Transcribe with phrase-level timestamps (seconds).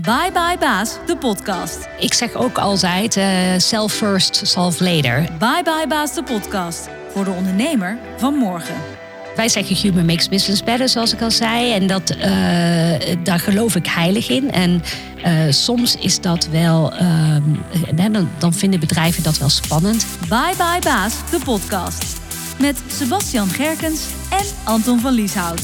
[0.00, 1.88] Bye Bye Baas, de podcast.
[1.98, 3.24] Ik zeg ook altijd, uh,
[3.56, 5.28] self first, solve later.
[5.38, 6.88] Bye Bye Baas, de podcast.
[7.12, 8.74] Voor de ondernemer van morgen.
[9.36, 11.72] Wij zeggen human makes business better, zoals ik al zei.
[11.72, 12.24] En dat, uh,
[13.22, 14.52] daar geloof ik heilig in.
[14.52, 14.82] En
[15.26, 16.92] uh, soms is dat wel,
[17.94, 20.06] dan, dan vinden bedrijven dat wel spannend.
[20.28, 22.16] Bye Bye Baas, de podcast.
[22.58, 24.00] Met Sebastian Gerkens
[24.30, 25.60] en Anton van Lieshout.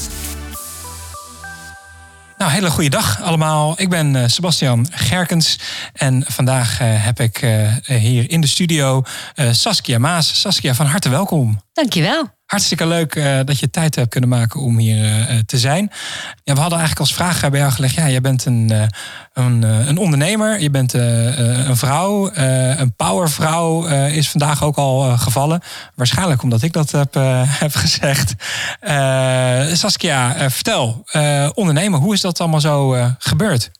[2.43, 3.73] Nou, hele goede dag allemaal.
[3.77, 5.59] Ik ben uh, Sebastian Gerkens
[5.93, 9.03] en vandaag uh, heb ik uh, hier in de studio
[9.51, 10.39] Saskia Maas.
[10.39, 11.61] Saskia, van harte welkom.
[11.73, 12.42] Dankjewel.
[12.53, 15.91] Hartstikke leuk uh, dat je tijd hebt kunnen maken om hier uh, te zijn.
[16.43, 18.89] Ja, we hadden eigenlijk als vraag bij jou gelegd: ja, jij bent een,
[19.33, 25.61] een, een, ondernemer, je bent een vrouw, een powervrouw is vandaag ook al gevallen.
[25.95, 27.13] Waarschijnlijk omdat ik dat heb,
[27.63, 28.33] heb gezegd.
[29.77, 31.05] Saskia, vertel,
[31.53, 33.71] ondernemen, hoe is dat allemaal zo gebeurd?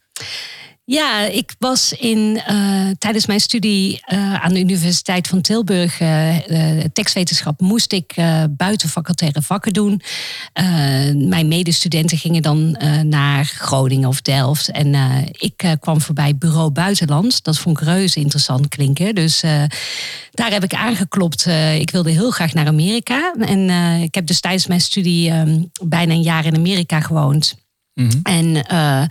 [0.85, 6.37] Ja, ik was in, uh, tijdens mijn studie uh, aan de Universiteit van Tilburg, uh,
[6.93, 8.15] tekstwetenschap, moest ik
[8.49, 10.01] buitenfacultaire vakken doen.
[11.13, 14.71] mijn medestudenten gingen dan naar Groningen of Delft.
[14.71, 14.95] En
[15.31, 17.43] ik kwam voorbij Bureau Buitenland.
[17.43, 19.15] Dat vond ik reuze interessant klinken.
[19.15, 19.39] Dus
[20.31, 21.45] daar heb ik aangeklopt.
[21.79, 23.33] ik wilde heel graag naar Amerika.
[23.39, 23.69] En
[24.01, 27.62] ik heb dus tijdens mijn studie um, bijna een jaar in Amerika gewoond.
[27.93, 28.19] -hmm.
[28.23, 29.03] En uh,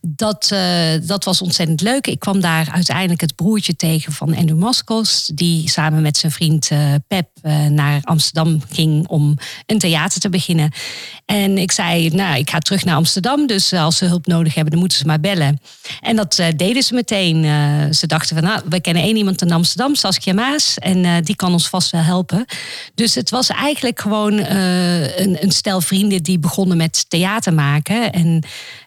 [0.00, 0.60] dat, uh,
[1.02, 2.06] dat was ontzettend leuk.
[2.06, 6.70] Ik kwam daar uiteindelijk het broertje tegen van Andrew Moskos, die samen met zijn vriend
[6.70, 7.28] uh, Pep
[7.68, 10.72] naar Amsterdam ging om een theater te beginnen.
[11.24, 14.70] En ik zei, nou, ik ga terug naar Amsterdam, dus als ze hulp nodig hebben,
[14.72, 15.60] dan moeten ze maar bellen.
[16.00, 17.44] En dat deden ze meteen.
[17.94, 21.52] ze dachten van, nou, we kennen één iemand in Amsterdam, Saskia Maas, en die kan
[21.52, 22.44] ons vast wel helpen.
[22.94, 28.12] Dus het was eigenlijk gewoon een, een stel vrienden die begonnen met theater maken.
[28.12, 28.25] En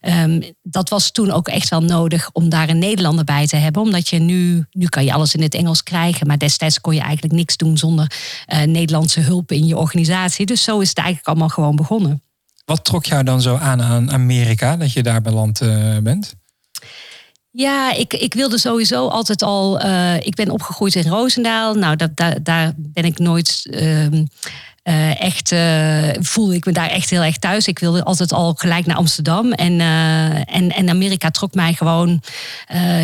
[0.02, 3.82] um, dat was toen ook echt wel nodig om daar een Nederlander bij te hebben.
[3.82, 6.28] Omdat je nu, nu kan je alles in het Engels krijgen.
[6.28, 8.12] Maar destijds kon je eigenlijk niks doen zonder
[8.54, 10.45] uh, Nederlandse hulp in je organisatie.
[10.45, 12.23] Dus zo is het eigenlijk allemaal gewoon begonnen.
[12.66, 16.36] Wat trok jou dan zo aan aan Amerika, dat je daar beland uh, bent?
[17.52, 19.86] Ja, ik, ik wilde sowieso altijd al.
[19.86, 21.73] Uh, ik ben opgegroeid in Roosendaal.
[21.73, 23.67] Nou, dat, daar, daar ben ik nooit.
[23.72, 24.08] Uh,
[24.89, 27.67] uh, echt uh, voelde ik me daar echt heel erg thuis.
[27.67, 29.52] Ik wilde altijd al gelijk naar Amsterdam.
[29.52, 32.22] En, uh, en, en Amerika trok mij gewoon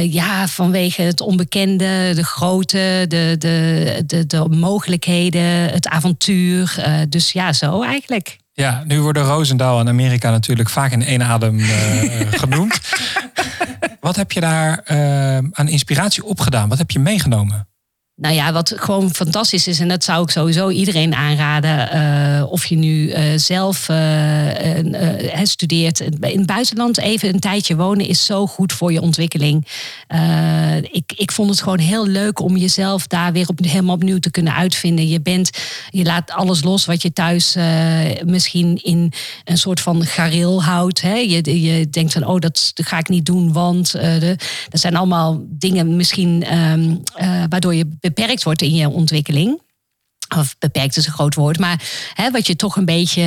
[0.01, 5.41] ja, vanwege het onbekende, de grootte, de, de, de, de mogelijkheden,
[5.71, 6.85] het avontuur.
[7.09, 8.37] dus ja, zo eigenlijk.
[8.53, 11.59] Ja, nu worden Roosendaal en Amerika natuurlijk vaak in één adem
[12.43, 12.79] genoemd.
[13.99, 14.81] Wat heb je daar
[15.51, 16.69] aan inspiratie opgedaan?
[16.69, 17.67] Wat heb je meegenomen?
[18.17, 22.65] Nou ja, wat gewoon fantastisch is, en dat zou ik sowieso iedereen aanraden, uh, of
[22.65, 25.99] je nu uh, zelf uh, studeert.
[25.99, 29.67] In het buitenland even een tijdje wonen is zo goed voor je ontwikkeling.
[30.91, 34.31] ik, ik vond het gewoon heel leuk om jezelf daar weer op, helemaal opnieuw te
[34.31, 35.07] kunnen uitvinden.
[35.07, 35.49] Je, bent,
[35.89, 37.55] je laat alles los wat je thuis
[38.25, 39.11] misschien in
[39.43, 41.01] een soort van gareel houdt.
[41.01, 41.15] Hè?
[41.15, 44.35] Je, je denkt van, oh, dat ga ik niet doen, want de,
[44.69, 47.03] dat zijn allemaal dingen misschien um,
[47.49, 49.63] waardoor je beperkt wordt in je ontwikkeling.
[50.37, 51.81] Of beperkt is een groot woord, maar
[52.13, 53.21] hè, wat je toch een beetje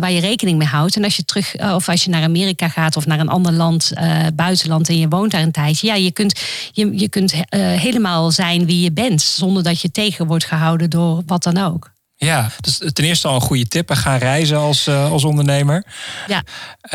[0.00, 0.96] waar je rekening mee houdt.
[0.96, 3.92] En als je terug, of als je naar Amerika gaat of naar een ander land,
[3.94, 6.40] uh, buitenland en je woont daar een tijdje, ja, je kunt,
[6.72, 10.90] je, je kunt uh, helemaal zijn wie je bent, zonder dat je tegen wordt gehouden
[10.90, 11.92] door wat dan ook.
[12.16, 13.90] Ja, dus ten eerste al een goede tip.
[13.90, 15.86] Ga reizen als, uh, als ondernemer.
[16.26, 16.42] Ja.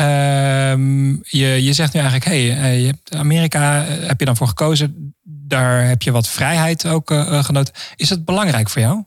[0.00, 5.14] Uh, je, je zegt nu eigenlijk, hey, je hebt Amerika heb je dan voor gekozen.
[5.50, 7.74] Daar heb je wat vrijheid ook uh, genoten.
[7.96, 9.04] Is het belangrijk voor jou?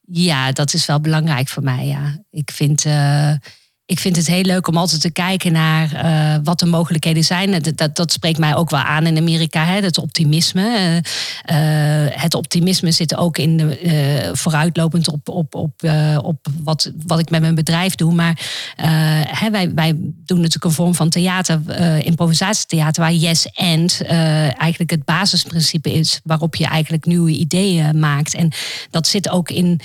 [0.00, 1.86] Ja, dat is wel belangrijk voor mij.
[1.86, 2.18] Ja.
[2.30, 3.32] Ik vind uh,
[3.86, 7.62] ik vind het heel leuk om altijd te kijken naar uh, wat de mogelijkheden zijn.
[7.74, 11.02] Dat, dat, spreekt mij ook wel aan in Amerika, hè, het optimisme.
[11.50, 11.56] Uh,
[12.10, 15.72] het optimisme zit ook in de, vooruitlopend op, op, op,
[16.22, 18.14] op wat, wat ik met mijn bedrijf doe.
[18.14, 18.40] Maar
[19.28, 21.60] hè, wij, wij doen natuurlijk een vorm van theater,
[22.04, 28.34] improvisatietheater, waar yes and eigenlijk het basisprincipe is waarop je eigenlijk nieuwe ideeën maakt.
[28.34, 28.52] En
[28.90, 29.80] dat zit ook in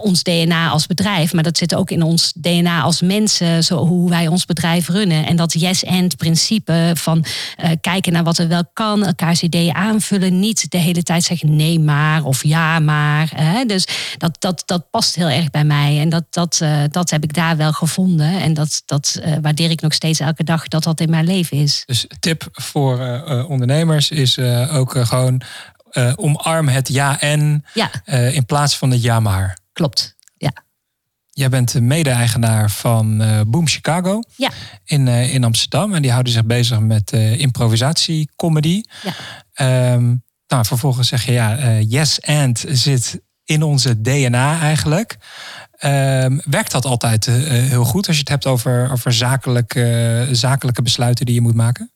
[0.00, 4.10] ons DNA als bedrijf, maar dat zit ook in ons DNA als mensen, zo, hoe
[4.10, 5.26] wij ons bedrijf runnen.
[5.26, 7.24] En dat yes-and principe van
[7.64, 10.40] uh, kijken naar wat er wel kan, elkaars ideeën aanvullen.
[10.40, 13.30] Niet de hele tijd zeggen nee maar of ja maar.
[13.34, 13.64] Hè?
[13.64, 13.86] Dus
[14.18, 16.00] dat, dat, dat past heel erg bij mij.
[16.00, 18.40] En dat, dat, uh, dat heb ik daar wel gevonden.
[18.40, 21.56] En dat, dat uh, waardeer ik nog steeds elke dag dat dat in mijn leven
[21.56, 21.82] is.
[21.86, 24.38] Dus tip voor ondernemers is
[24.70, 25.42] ook gewoon
[26.14, 27.90] omarm het ja en ja.
[28.30, 29.58] in plaats van het ja maar.
[29.72, 30.16] Klopt.
[31.38, 34.50] Jij bent de mede-eigenaar van uh, Boom Chicago ja.
[34.84, 35.94] in, in Amsterdam.
[35.94, 38.82] En die houden zich bezig met improvisatiecomedy.
[39.02, 39.12] Ja.
[39.52, 40.14] Ehm,
[40.46, 45.16] nou, vervolgens zeg je ja, yes and zit in onze DNA eigenlijk.
[45.72, 51.26] Ehm, werkt dat altijd heel goed als je het hebt over, over zakelijke, zakelijke besluiten
[51.26, 51.92] die je moet maken?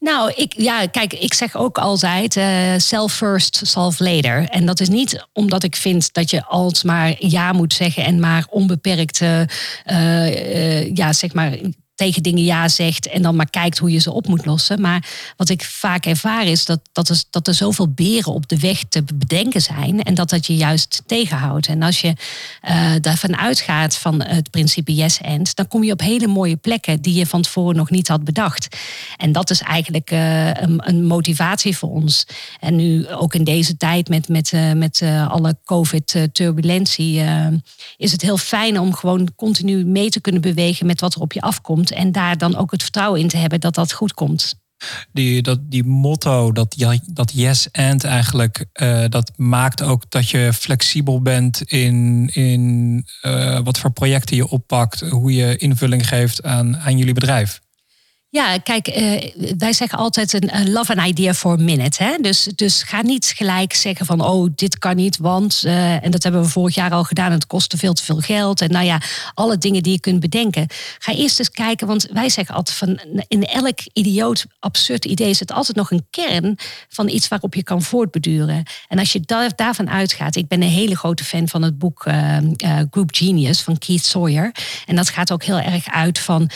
[0.00, 4.48] Nou, ik, ja, kijk, ik zeg ook altijd uh, self first, solve later.
[4.48, 8.46] En dat is niet omdat ik vind dat je alsmaar ja moet zeggen en maar
[8.50, 9.40] onbeperkt, uh,
[9.86, 11.58] uh, ja, zeg maar
[11.98, 14.80] tegen dingen ja zegt en dan maar kijkt hoe je ze op moet lossen.
[14.80, 19.02] Maar wat ik vaak ervaar is dat, dat, er, zoveel beren op de weg te
[19.14, 21.66] bedenken zijn en dat dat je juist tegenhoudt.
[21.66, 22.12] En als je
[22.68, 27.00] uh, daarvan uitgaat van het principe yes and, dan kom je op hele mooie plekken
[27.00, 28.76] die je van tevoren nog niet had bedacht.
[29.16, 32.26] En dat is eigenlijk uh, een, een, motivatie voor ons.
[32.60, 37.22] En nu ook in deze tijd met, met, uh, met alle COVID-turbulentie
[37.96, 41.32] is het heel fijn om gewoon continu mee te kunnen bewegen met wat er op
[41.32, 41.87] je afkomt.
[41.90, 44.54] En daar dan ook het vertrouwen in te hebben dat dat goed komt.
[45.12, 46.74] Die, dat, die motto, dat,
[47.06, 53.60] dat yes and eigenlijk, uh, dat maakt ook dat je flexibel bent in, in uh,
[53.62, 57.60] wat voor projecten je oppakt, hoe je invulling geeft aan, aan jullie bedrijf.
[58.30, 59.20] Ja, kijk, uh,
[59.58, 62.02] wij zeggen altijd een love an idea for a minute.
[62.02, 62.16] Hè?
[62.20, 65.62] Dus, dus ga niet gelijk zeggen van, oh, dit kan niet, want...
[65.66, 68.60] Uh, en dat hebben we vorig jaar al gedaan, het kostte veel te veel geld.
[68.60, 69.00] En nou ja,
[69.34, 70.66] alle dingen die je kunt bedenken.
[70.98, 73.00] Ga eerst eens kijken, want wij zeggen altijd van...
[73.28, 76.58] in elk idioot, absurd idee zit altijd nog een kern...
[76.88, 78.62] van iets waarop je kan voortbeduren.
[78.88, 80.36] En als je daar, daarvan uitgaat...
[80.36, 82.36] Ik ben een hele grote fan van het boek uh,
[82.90, 84.54] Group Genius van Keith Sawyer.
[84.86, 86.50] En dat gaat ook heel erg uit van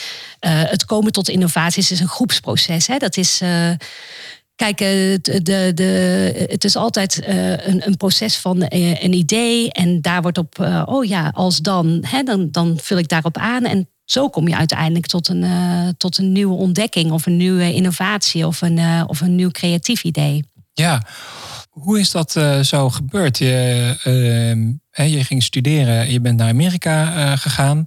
[0.49, 2.87] het komen tot innovatie is een groepsproces.
[2.87, 2.97] Hè?
[2.97, 3.43] Dat is.
[3.43, 3.71] Uh,
[4.57, 9.73] Kijk, de, de, de, het is altijd een, een, proces van een idee.
[9.73, 13.65] En daar wordt op, oh ja, als dan, hè, dan, dan vul ik daarop aan.
[13.65, 15.45] En zo kom je uiteindelijk tot een,
[15.97, 20.45] tot een nieuwe ontdekking of een nieuwe innovatie of een, of een nieuw creatief idee.
[20.73, 21.03] Ja,
[21.71, 23.39] hoe is dat zo gebeurd?
[23.39, 27.87] Je, ehm, je ging studeren, je bent naar Amerika gegaan.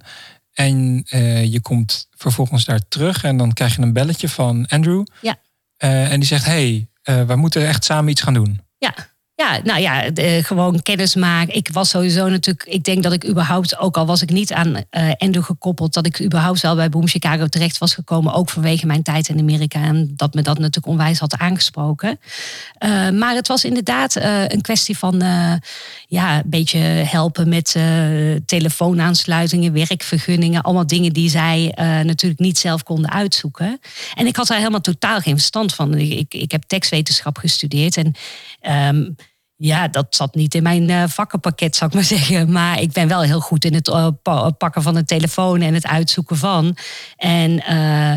[0.56, 5.04] En uh, je komt vervolgens daar terug en dan krijg je een belletje van Andrew.
[5.20, 5.36] Ja.
[5.84, 8.60] Uh, en die zegt, hey, uh, we moeten echt samen iets gaan doen.
[8.78, 8.94] Ja,
[9.36, 11.54] ja, nou ja, de, gewoon kennis maken.
[11.54, 14.68] Ik was sowieso natuurlijk, ik denk dat ik überhaupt, ook al was ik niet aan
[14.68, 14.82] uh,
[15.16, 19.02] Endo gekoppeld, dat ik überhaupt wel bij Boom Chicago terecht was gekomen, ook vanwege mijn
[19.02, 22.20] tijd in Amerika en dat me dat natuurlijk onwijs had aangesproken.
[22.84, 24.14] Uh, maar het was inderdaad
[24.48, 25.22] een kwestie van,
[26.06, 27.76] ja, een beetje helpen met
[28.46, 31.72] telefoonaansluitingen, werkvergunningen, allemaal dingen die zij
[32.02, 33.80] natuurlijk niet zelf konden uitzoeken.
[34.14, 35.94] En ik had daar helemaal totaal geen verstand van.
[35.94, 38.14] Ik, ik heb tekstwetenschap gestudeerd en
[38.88, 39.16] Um,
[39.56, 42.52] ja, dat zat niet in mijn uh, vakkenpakket, zou ik maar zeggen.
[42.52, 44.08] Maar ik ben wel heel goed in het uh,
[44.58, 46.76] pakken van een telefoon en het uitzoeken van.
[47.16, 48.14] En uh,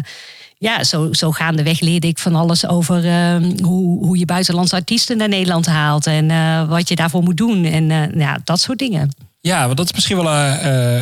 [0.57, 5.17] ja, zo, zo gaandeweg leerde ik van alles over ehm, hoe, hoe je buitenlandse artiesten
[5.17, 6.07] naar Nederland haalt.
[6.07, 6.27] En
[6.67, 7.65] wat je daarvoor moet doen.
[7.65, 9.15] En ja, dat soort dingen.
[9.41, 10.43] Ja, want dat is misschien wel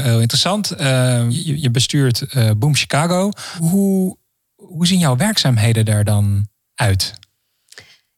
[0.01, 0.73] heel interessant.
[0.77, 2.25] Je, je, bestuurt
[2.57, 3.31] Boom Chicago.
[3.59, 4.17] Hoe,
[4.55, 7.13] hoe zien jouw werkzaamheden daar dan uit?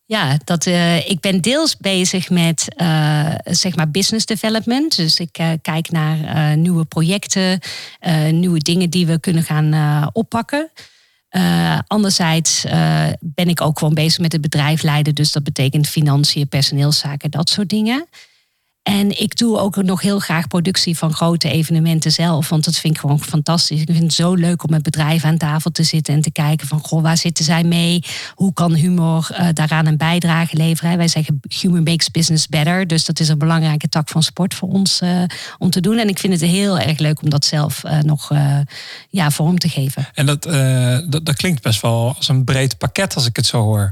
[0.10, 4.96] Ja, dat, uh, ik ben deels bezig met uh, zeg maar business development.
[4.96, 7.60] Dus ik uh, kijk naar nieuwe projecten,
[8.32, 10.72] nieuwe dingen die we kunnen gaan oppakken.
[11.88, 12.66] anderzijds
[13.20, 15.16] ben ik ook gewoon bezig met het bedrijf leiden.
[15.16, 18.08] Dus dat betekent financiën, personeelszaken, dat soort dingen.
[18.84, 22.50] En ik doe ook nog heel graag productie van grote evenementen zelf.
[22.50, 23.82] Want dat vind ik gewoon fantastisch.
[23.82, 26.68] Ik vind het zo leuk om met bedrijven aan tafel te zitten en te kijken
[26.68, 28.04] van goh, waar zitten zij mee?
[28.34, 30.98] Hoe kan humor uh, daaraan een bijdrage leveren?
[30.98, 32.88] Wij zeggen humor makes business better.
[32.88, 35.24] Dus dat is een belangrijke tak van sport voor ons uh,
[35.58, 35.98] om te doen.
[35.98, 38.32] En ik vind het heel erg leuk om dat zelf uh, nog
[39.10, 40.08] ja, vorm te geven.
[40.14, 40.44] En dat,
[41.24, 43.92] dat klinkt best wel als een breed pakket als ik het zo hoor.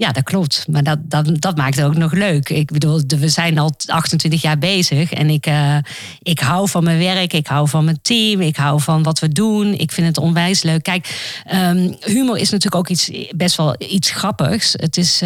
[0.00, 0.66] Ja, dat klopt.
[0.70, 2.48] Maar dat, dat, dat maakt het ook nog leuk.
[2.48, 5.12] Ik bedoel, we zijn al 28 jaar bezig.
[5.12, 5.76] En ik, uh,
[6.22, 7.32] ik hou van mijn werk.
[7.32, 8.40] Ik hou van mijn team.
[8.40, 9.74] Ik hou van wat we doen.
[9.74, 10.82] Ik vind het onwijs leuk.
[10.82, 14.72] Kijk, um, humor is natuurlijk ook iets, best wel iets grappigs.
[14.72, 15.20] Het is...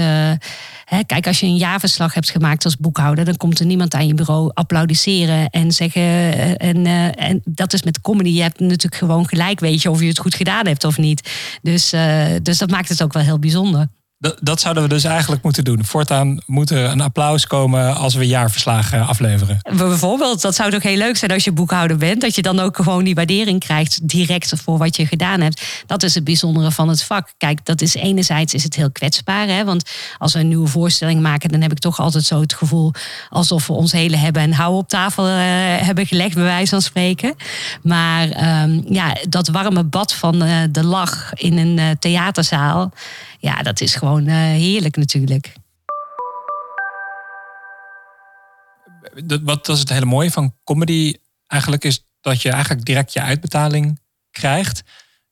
[0.84, 4.06] Hè, kijk, als je een jaarverslag hebt gemaakt als boekhouder, dan komt er niemand aan
[4.06, 6.02] je bureau applaudisseren en zeggen.
[6.02, 6.86] Uh, en,
[7.16, 8.30] en dat is met comedy.
[8.30, 11.30] Je hebt natuurlijk gewoon gelijk, weet je, of je het goed gedaan hebt of niet.
[11.62, 11.94] Dus,
[12.42, 13.88] dus dat maakt het ook wel heel bijzonder.
[14.40, 15.84] Dat, zouden we dus eigenlijk moeten doen.
[15.84, 19.58] Voortaan moet er een applaus komen als we jaarverslagen afleveren.
[19.76, 22.20] Bijvoorbeeld, dat zou toch heel leuk zijn als je boekhouder bent.
[22.20, 25.62] Dat je dan ook gewoon die waardering krijgt direct voor wat je gedaan hebt.
[25.86, 27.32] Dat is het bijzondere van het vak.
[27.36, 29.46] Kijk, dat is enerzijds is het heel kwetsbaar.
[29.46, 29.64] Hè?
[29.64, 32.92] Want als we een nieuwe voorstelling maken, dan heb ik toch altijd zo het gevoel
[33.28, 35.34] alsof we ons hele hebben en houden op tafel uh,
[35.80, 37.34] hebben gelegd, bij wijze van spreken.
[37.82, 42.92] Maar ehm, ja, dat warme bad van uh, de lach in een uh, theaterzaal
[43.42, 45.52] ja, dat is gewoon uh, heerlijk natuurlijk.
[49.42, 51.14] Wat is het hele mooie van comedy
[51.46, 54.82] eigenlijk is dat je eigenlijk direct je uitbetaling krijgt.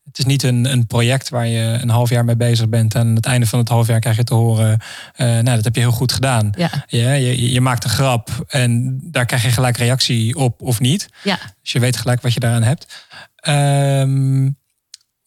[0.05, 2.95] Het is niet een, een project waar je een half jaar mee bezig bent.
[2.95, 4.81] En aan het einde van het half jaar krijg je te horen.
[5.17, 6.53] Uh, nou, dat heb je heel goed gedaan.
[6.57, 6.71] Ja.
[6.87, 11.09] Je, je, je, maakt een grap en daar krijg je gelijk reactie op of niet.
[11.23, 11.39] Ja.
[11.63, 13.07] Dus je weet gelijk wat je daaraan hebt.
[13.49, 14.59] Um,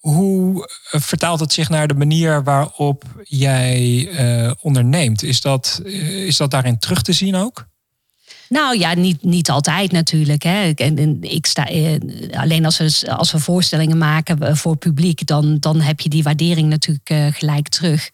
[0.03, 5.23] hoe eh, vertaalt het zich naar de manier waarop jij uh, onderneemt?
[5.23, 7.67] Is dat, uh, is dat daarin terug te zien ook?
[8.49, 10.43] Nou ja, niet, niet altijd natuurlijk.
[10.43, 10.71] Hè.
[10.71, 11.67] En, ik sta,
[12.31, 16.69] alleen als we, als we voorstellingen maken voor publiek, dan, dan heb je die waardering
[16.69, 18.09] natuurlijk gelijk terug.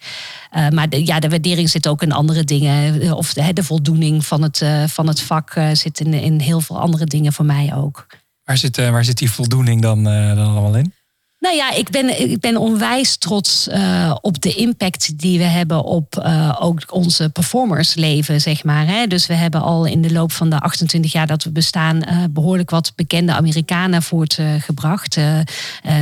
[0.70, 3.14] maar de, ja, de waardering zit ook in andere dingen.
[3.14, 7.06] Of de, de voldoening van het, van het vak zit in, in heel veel andere
[7.06, 8.06] dingen voor mij ook.
[8.44, 10.94] Waar zit, waar zit die voldoening dan, dan allemaal in?
[11.40, 15.84] Nou ja, ik ben, ik ben onwijs trots uh, op de impact die we hebben
[15.84, 18.88] op uh, ook onze performersleven, zeg maar.
[18.88, 19.08] Hè.
[19.08, 22.24] Dus we hebben al in de loop van de 28 jaar dat we bestaan uh,
[22.30, 25.18] behoorlijk wat bekende Amerikanen voortgebracht.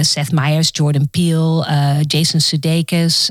[0.01, 1.65] Seth Meyers, Jordan Peele,
[2.07, 3.29] Jason Sudeikis.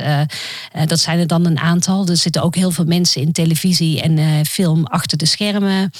[0.86, 2.08] dat zijn er dan een aantal.
[2.08, 5.90] Er zitten ook heel veel mensen in televisie en film achter de schermen.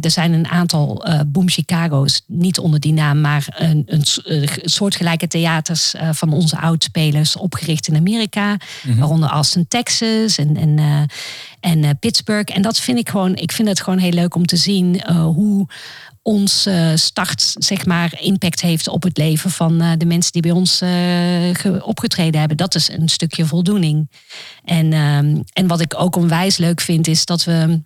[0.00, 5.26] er zijn een aantal Boom Chicago's, niet onder die naam, maar een, een, een soortgelijke
[5.28, 8.56] theaters uh, van onze oudspelers opgericht in Amerika.
[8.82, 9.00] Mm-hmm.
[9.00, 11.02] Waaronder Austin, Texas en, en, uh,
[11.60, 12.56] en uh, Pittsburgh.
[12.56, 15.66] En dat vind ik gewoon, ik vind het gewoon heel leuk om te zien hoe
[16.22, 20.82] ons start, zeg maar, impact heeft op het leven van de mensen die bij ons
[21.80, 22.56] opgetreden hebben.
[22.56, 24.10] Dat is een stukje voldoening.
[24.64, 27.80] En, ehm, en wat ik ook onwijs leuk vind, is dat we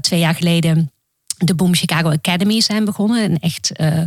[0.00, 0.92] twee jaar geleden
[1.38, 3.24] de Boom Chicago Academy zijn begonnen.
[3.24, 4.02] Een echt uh,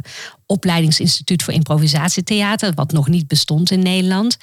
[0.46, 4.38] opleidingsinstituut voor improvisatietheater, wat nog niet bestond in Nederland.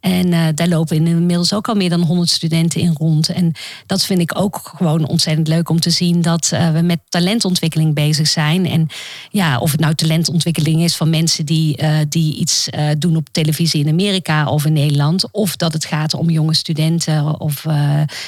[0.00, 3.28] En uh, daar lopen inmiddels ook al meer dan 100 studenten in rond.
[3.28, 3.52] En
[3.86, 7.94] dat vind ik ook gewoon ontzettend leuk om te zien dat uh, we met talentontwikkeling
[7.94, 8.66] bezig zijn.
[8.66, 8.86] En
[9.30, 13.90] ja, of het nou talentontwikkeling is van mensen die, die iets doen op televisie in
[13.90, 15.30] Amerika of in Nederland.
[15.30, 17.64] Of dat het gaat om jonge studenten of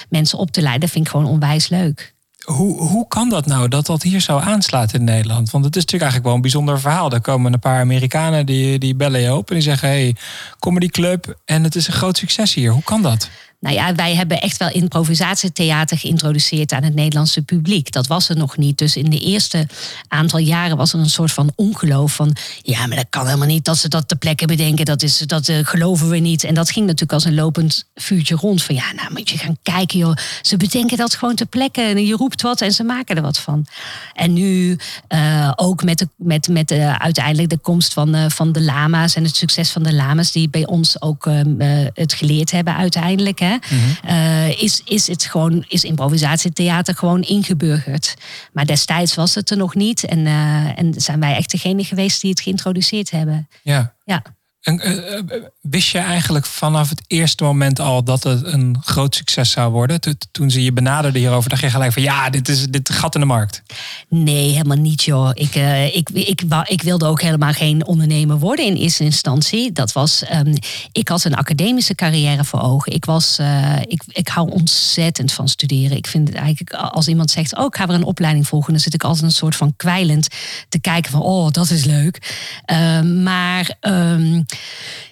[0.09, 0.81] mensen op te leiden.
[0.81, 2.15] Dat vind ik gewoon onwijs leuk
[2.47, 5.51] hoe, hoe kan dat nou dat dat hier zo aanslaat in Nederland?
[5.51, 7.13] Want het is natuurlijk eigenlijk wel een bijzonder verhaal.
[7.13, 10.17] Er komen een paar Amerikanen die, die bellen je op en die zeggen: hey,
[10.59, 12.73] comedy club en het is een groot succes hier.
[12.73, 13.31] Hoe kan dat?
[13.67, 17.93] Nou ja, wij hebben echt wel improvisatietheater geïntroduceerd aan het Nederlandse publiek.
[17.93, 18.79] Dat was er nog niet.
[18.79, 19.67] Dus in de eerste
[20.09, 22.37] aantal jaren was er een soort van ongeloof van...
[22.63, 24.85] ja, maar dat kan helemaal niet dat ze dat ter plekke bedenken.
[24.85, 26.45] Dat, is, dat uh, geloven we niet.
[26.45, 28.63] En dat ging natuurlijk als een lopend vuurtje rond.
[28.63, 30.17] Van ja, nou moet je gaan kijken joh.
[30.43, 31.83] Ze bedenken dat gewoon ter plekke.
[31.83, 33.67] En je roept wat en ze maken er wat van.
[34.15, 38.63] En nu uh, ook met, de, met, met de, uiteindelijk de komst van, van de
[38.63, 39.15] lama's...
[39.15, 41.29] en het succes van de lama's die bij ons ook
[41.95, 43.39] het geleerd hebben uiteindelijk...
[43.39, 43.56] Hè?
[44.09, 48.15] Uh, is, is, het gewoon, is improvisatietheater gewoon ingeburgerd.
[48.53, 50.05] Maar destijds was het er nog niet.
[50.05, 53.49] En, uh, en zijn wij echt degene geweest die het geïntroduceerd hebben.
[53.63, 53.95] Ja.
[54.05, 54.23] ja.
[54.67, 59.51] En, uh, wist je eigenlijk vanaf het eerste moment al dat het een groot succes
[59.51, 60.01] zou worden?
[60.31, 63.21] Toen ze je benaderde hierover, dacht je gelijk van ja, dit is dit gat in
[63.21, 63.63] de markt.
[64.09, 65.31] Nee, helemaal niet joh.
[65.35, 69.73] Ik, uh, ik, ik, ik, wilde ook helemaal geen ondernemer worden in eerste instantie.
[69.73, 70.55] Dat was, um,
[70.93, 72.93] ik had een academische carrière voor ogen.
[72.93, 73.39] Ik, was,
[73.87, 75.97] ik, ik hou ontzettend van studeren.
[75.97, 78.81] Ik vind het eigenlijk, als iemand zegt, oh ik ga weer een opleiding volgen, dan
[78.81, 80.29] zit ik altijd een soort van kwijlend
[80.69, 82.35] te kijken van, oh dat is leuk.
[82.73, 84.47] Uh, maar um,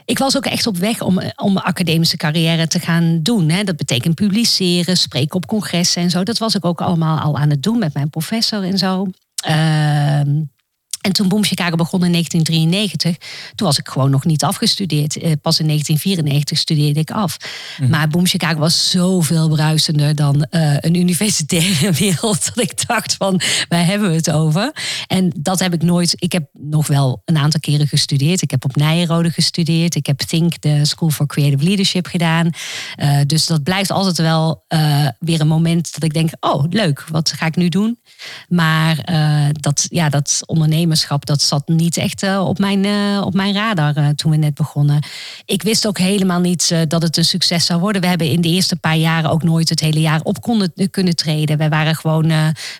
[0.04, 3.50] ik was ook echt op weg om, om een academische carrière te gaan doen.
[3.50, 3.64] Hè.
[3.64, 6.22] Dat betekent publiceren, spreken op congressen en zo.
[6.22, 9.06] Dat was ik ook allemaal al aan het doen met mijn professor en zo.
[9.48, 10.20] Uh,
[11.04, 13.16] en toen Boom Chicago begon in 1993,
[13.54, 15.16] toen was ik gewoon nog niet afgestudeerd.
[15.16, 17.36] Eh, pas in 1994 studeerde ik af.
[17.78, 17.90] Mhm.
[17.90, 22.54] Maar Boom Chicago was zoveel bruisender dan uh, een universitaire wereld.
[22.54, 24.72] Dat ik dacht van, waar hebben we het over?
[25.06, 26.14] En dat heb ik nooit...
[26.18, 28.42] Ik heb nog wel een aantal keren gestudeerd.
[28.42, 29.94] Ik heb op Nijenrode gestudeerd.
[29.94, 32.50] Ik heb Think, de School for Creative Leadership gedaan.
[32.96, 34.64] Uh, dus dat blijft altijd wel
[35.18, 36.30] weer een moment dat ik denk...
[36.40, 37.98] oh, leuk, wat ga ik nu doen?
[38.48, 38.96] Maar
[39.52, 42.86] dat, ja, dat ondernemen dat zat niet echt op, mijn,
[43.22, 45.04] op mijn radar toen we net begonnen.
[45.44, 48.00] Ik wist ook helemaal niet dat het een succes zou worden.
[48.00, 51.16] We hebben in de eerste paar jaren ook nooit het hele jaar op konden, kunnen
[51.16, 51.58] treden.
[51.58, 52.28] Wij waren gewoon,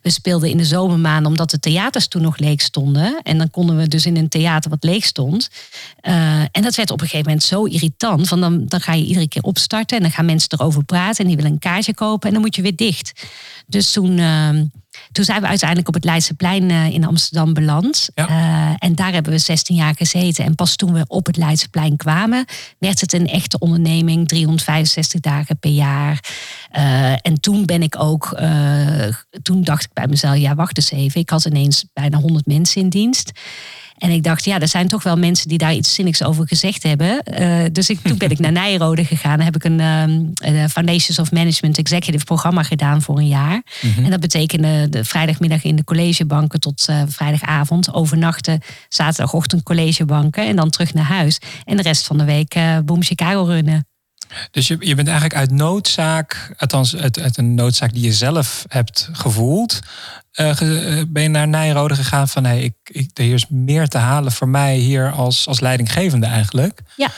[0.02, 3.20] we speelden in de zomermaanden omdat de theaters toen nog leeg stonden.
[3.22, 5.48] En dan konden we dus in een theater wat leeg stond.
[6.00, 8.28] en dat werd op een gegeven moment zo irritant.
[8.28, 11.26] Van dan, dan ga je iedere keer opstarten en dan gaan mensen erover praten en
[11.26, 13.12] die willen een kaartje kopen en dan moet je weer dicht.
[13.66, 14.64] Dus toen, ehm,
[15.12, 18.08] toen zijn we uiteindelijk op het Leidseplein uh, in Amsterdam beland.
[18.14, 20.44] Eh, en daar hebben we 16 jaar gezeten.
[20.44, 22.44] En pas toen we op het Leidseplein kwamen,
[22.78, 26.24] werd het een echte onderneming, 365 dagen per jaar.
[26.76, 28.40] Uh, en toen ben ik ook,
[29.42, 32.80] toen dacht ik bij mezelf, ja wacht eens even, ik had ineens bijna 100 mensen
[32.80, 33.32] in dienst.
[33.98, 36.82] En ik dacht, ja, er zijn toch wel mensen die daar iets zinnigs over gezegd
[36.82, 37.22] hebben.
[37.40, 39.36] Uh, dus ik, toen ben ik naar Nijrode gegaan.
[39.36, 40.32] Dan heb ik een um,
[40.68, 43.62] Foundations of Management Executive programma gedaan voor een jaar.
[43.80, 44.04] Mhm.
[44.04, 47.92] En dat betekende de vrijdagmiddag in de collegebanken tot uh, vrijdagavond.
[47.92, 50.46] Overnachten, zaterdagochtend collegebanken.
[50.46, 51.38] En dan terug naar huis.
[51.64, 53.86] En de rest van de week uh, Boom Chicago runnen.
[54.50, 58.64] Dus je, je bent eigenlijk uit noodzaak, althans uit, uit een noodzaak die je zelf
[58.68, 59.80] hebt gevoeld,
[60.40, 64.32] uh, ben je naar Nijrode gegaan van hey, ik, ik, er is meer te halen
[64.32, 66.80] voor mij hier als, als leidinggevende eigenlijk.
[66.96, 67.08] Ja.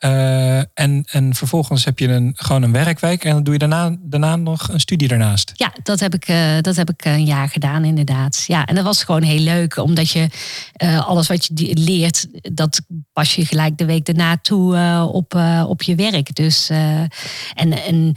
[0.00, 3.96] Uh, en, en vervolgens heb je een, gewoon een werkweek en dan doe je daarna,
[4.00, 5.52] daarna nog een studie daarnaast.
[5.54, 8.44] Ja, dat heb, ik, uh, dat heb ik een jaar gedaan inderdaad.
[8.46, 10.28] Ja, en dat was gewoon heel leuk, omdat je
[10.82, 12.80] uh, alles wat je leert, dat
[13.12, 14.78] pas je gelijk de week daarna toe
[15.12, 15.34] op,
[15.66, 16.34] op je werk.
[16.34, 18.14] Dus, en, en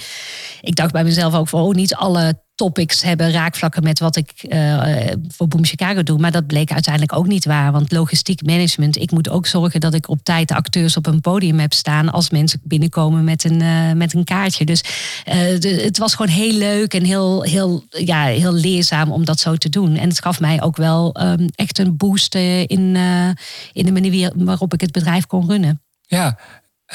[0.61, 4.31] ik dacht bij mezelf ook van, oh, niet alle topics hebben raakvlakken met wat ik
[4.49, 6.19] uh, voor Boom Chicago doe.
[6.19, 7.71] Maar dat bleek uiteindelijk ook niet waar.
[7.71, 11.21] Want logistiek management, ik moet ook zorgen dat ik op tijd de acteurs op een
[11.21, 14.65] podium heb staan als mensen binnenkomen met een, uh, met een kaartje.
[14.65, 14.81] Dus
[15.59, 19.55] de, het was gewoon heel leuk en heel, heel, ja, heel leerzaam om dat zo
[19.55, 19.95] te doen.
[19.95, 22.95] En het gaf mij ook wel um, echt een boost in,
[23.73, 25.81] in de manier waarop ik het bedrijf kon runnen.
[26.07, 26.37] Ja,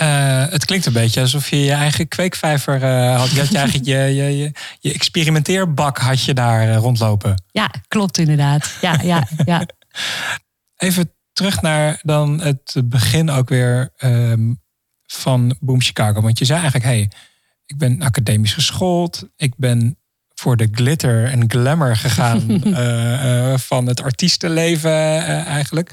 [0.00, 3.30] uh, het klinkt een beetje alsof je je eigen kweekvijver uh, had.
[3.30, 7.42] Je had je eigenlijk je, je, je, je, experimenteerbak had je daar uh, rondlopen.
[7.50, 8.78] Ja, klopt inderdaad.
[8.80, 9.66] Ja, ja, ja.
[10.76, 14.62] Even terug naar dan het begin ook weer um,
[15.06, 16.20] van Boom Chicago.
[16.20, 17.10] Want je zei eigenlijk, hey,
[17.66, 19.28] ik ben academisch geschoold.
[19.36, 19.98] Ik ben
[20.44, 22.60] voor de glitter en glamour gegaan uh,
[23.50, 25.90] uh, van het artiestenleven uh, eigenlijk.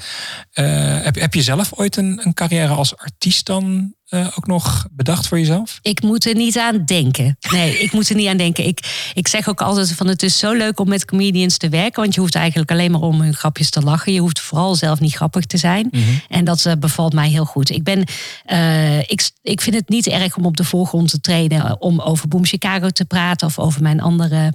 [1.03, 5.27] heb, heb je zelf ooit een, een carrière als artiest dan uh, ook nog bedacht
[5.27, 5.80] voor jezelf?
[5.82, 7.38] Ik moet er niet aan denken.
[7.51, 8.68] Nee, ik moet er niet aan denken.
[8.68, 12.01] Ik, ik zeg ook altijd van het is zo leuk om met comedians te werken.
[12.01, 14.14] Want je hoeft eigenlijk alleen maar om hun grapjes te lachen.
[14.14, 15.88] Je hoeft vooral zelf niet grappig te zijn.
[15.92, 16.22] Mm -hmm.
[16.29, 17.70] En dat uh, bevalt mij heel goed.
[17.70, 18.03] Ik, ben,
[18.51, 21.81] uh, ik, ik vind het niet erg om op de voorgrond te treden.
[21.81, 23.48] Om over Boom Chicago te praten.
[23.48, 24.53] Of over mijn andere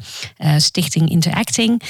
[0.57, 1.83] stichting Interacting.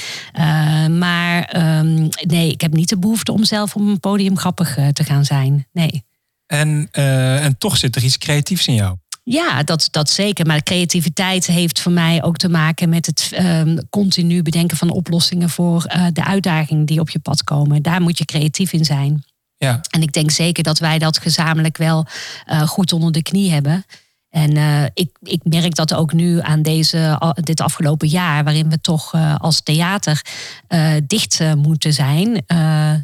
[0.89, 5.03] maar um, nee, ik heb niet de behoefte om zelf op een podium grappig te
[5.03, 5.67] gaan zijn.
[5.71, 6.06] Nee.
[6.47, 8.97] En, uh, en toch zit er iets creatiefs in jou.
[9.23, 10.45] Ja, dat, dat zeker.
[10.45, 15.49] Maar creativiteit heeft voor mij ook te maken met het um, continu bedenken van oplossingen
[15.49, 17.81] voor uh, de uitdagingen die op je pad komen.
[17.81, 19.23] Daar moet je creatief in zijn.
[19.57, 19.81] Ja.
[19.89, 22.05] En ik denk zeker dat wij dat gezamenlijk wel
[22.47, 23.85] uh, goed onder de knie hebben.
[24.29, 28.81] En uh, ik, ik merk dat ook nu aan deze, dit afgelopen jaar, waarin we
[28.81, 30.21] toch uh, als theater
[30.69, 32.43] uh, dicht moeten zijn.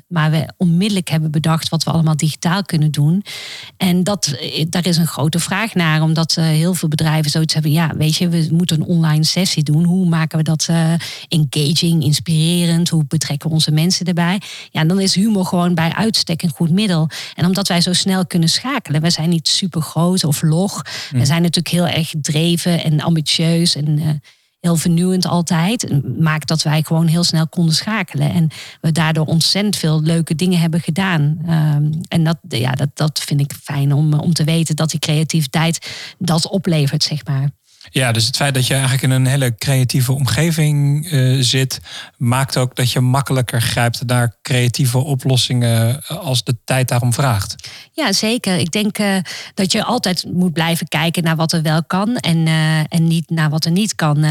[0.08, 3.24] maar we onmiddellijk hebben bedacht wat we allemaal digitaal kunnen doen.
[3.78, 4.36] En dat,
[4.70, 7.72] daar is een grote vraag naar, omdat heel veel bedrijven zoiets hebben.
[7.72, 9.84] Ja, weet je, we moeten een online sessie doen.
[9.84, 10.70] Hoe maken we dat
[11.28, 12.90] engaging, inspirerend?
[12.90, 14.42] Hoe betrekken we onze mensen erbij?
[14.72, 17.10] Ja, dan is humor gewoon bij uitstek een goed middel.
[17.36, 20.82] En omdat wij zo snel kunnen schakelen, we zijn niet super groot of log.
[21.24, 24.10] We zijn natuurlijk heel erg dreven en ambitieus en uh,
[24.60, 26.04] heel vernieuwend altijd.
[26.20, 28.32] Maakt dat wij gewoon heel snel konden schakelen.
[28.32, 28.50] En
[28.82, 31.22] we daardoor ontzettend veel leuke dingen hebben gedaan.
[31.50, 35.00] Um, en dat, ja, dat, dat vind ik fijn om, om te weten dat die
[35.00, 37.50] creativiteit dat oplevert, zeg maar.
[37.94, 41.80] Ja, dus het feit dat je eigenlijk in een hele creatieve omgeving uh, zit,
[42.18, 47.56] maakt ook dat je makkelijker grijpt naar creatieve oplossingen als de tijd daarom vraagt.
[47.92, 48.58] Ja, zeker.
[48.58, 49.18] Ik denk uh,
[49.54, 52.48] dat je altijd moet blijven kijken naar wat er wel kan en,
[52.90, 54.26] en niet naar wat er niet kan.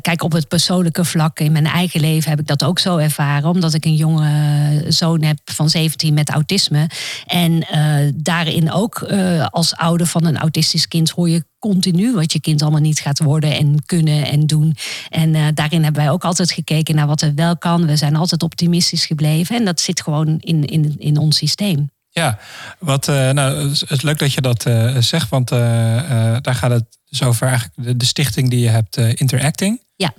[0.00, 3.48] kijk, op het persoonlijke vlak in mijn eigen leven heb ik dat ook zo ervaren,
[3.48, 6.86] omdat ik een jonge zoon heb van 17 met autisme.
[7.26, 7.66] En
[8.14, 9.02] daarin ook
[9.50, 13.18] als ouder van een autistisch kind hoor je continu wat je kind allemaal niet gaat
[13.18, 14.76] worden en kunnen en doen.
[15.08, 17.86] En uh, daarin hebben wij ook altijd gekeken naar wat er wel kan.
[17.86, 21.90] We zijn altijd optimistisch gebleven en dat zit gewoon in, in, in ons systeem.
[22.08, 22.38] Ja,
[22.78, 26.98] wat, uh, nou, het is leuk dat je dat uh, zegt, want daar gaat het
[27.08, 29.82] dus over eigenlijk de, de, stichting die je hebt, Interacting.
[29.96, 30.14] Ja.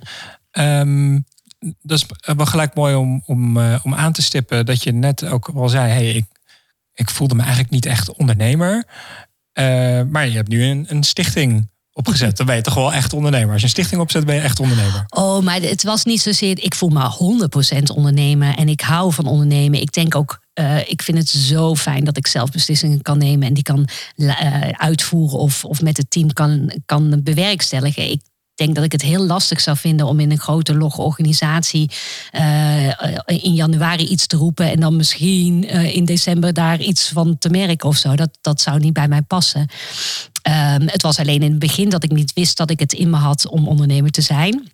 [0.80, 1.24] Um,
[1.82, 5.50] dat is wel gelijk mooi om, om, om aan te stippen dat je net ook
[5.52, 6.24] wel zei, hey, ik,
[6.94, 8.84] ik voelde me eigenlijk niet echt ondernemer.
[10.10, 12.36] Maar je hebt nu een, een stichting opgezet.
[12.36, 13.52] Dan ben je toch wel echt ondernemer.
[13.52, 15.04] Als je een stichting opzet, ben je echt ondernemer.
[15.08, 16.62] Oh, maar het was niet zozeer.
[16.62, 17.46] Ik voel me
[17.80, 19.80] 100% ondernemer en ik hou van ondernemen.
[19.80, 20.42] Ik denk ook.
[20.60, 23.88] Uh, ik vind het zo fijn dat ik zelf beslissingen kan nemen en die kan
[24.16, 28.10] uh, uitvoeren of, of met het team kan, kan bewerkstelligen.
[28.10, 28.20] Ik
[28.54, 31.90] denk dat ik het heel lastig zou vinden om in een grote log organisatie
[32.32, 32.88] uh,
[33.26, 37.48] in januari iets te roepen en dan misschien uh, in december daar iets van te
[37.48, 38.16] merken of zo.
[38.16, 39.60] Dat, dat zou niet bij mij passen.
[39.60, 43.10] Um, het was alleen in het begin dat ik niet wist dat ik het in
[43.10, 44.73] me had om ondernemer te zijn.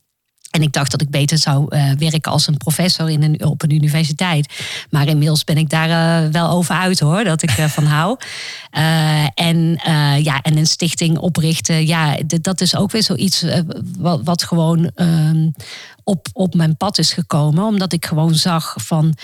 [0.50, 3.62] En ik dacht dat ik beter zou uh, werken als een professor in een, op
[3.62, 4.54] een universiteit.
[4.90, 5.88] Maar inmiddels ben ik daar
[6.24, 8.16] uh, wel over uit hoor, dat ik ervan uh, hou.
[8.72, 9.78] Uh, en,
[10.22, 13.44] ja, en een stichting oprichten, ja, dat is ook weer zoiets
[13.98, 15.52] wat, wat gewoon um,
[16.04, 17.64] op, op mijn pad is gekomen.
[17.64, 19.14] Omdat ik gewoon zag van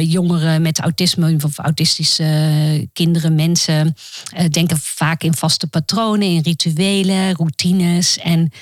[0.00, 3.94] jongeren met autisme of autistische kinderen, mensen
[4.50, 8.18] denken vaak in vaste patronen, in rituelen, routines.
[8.18, 8.52] En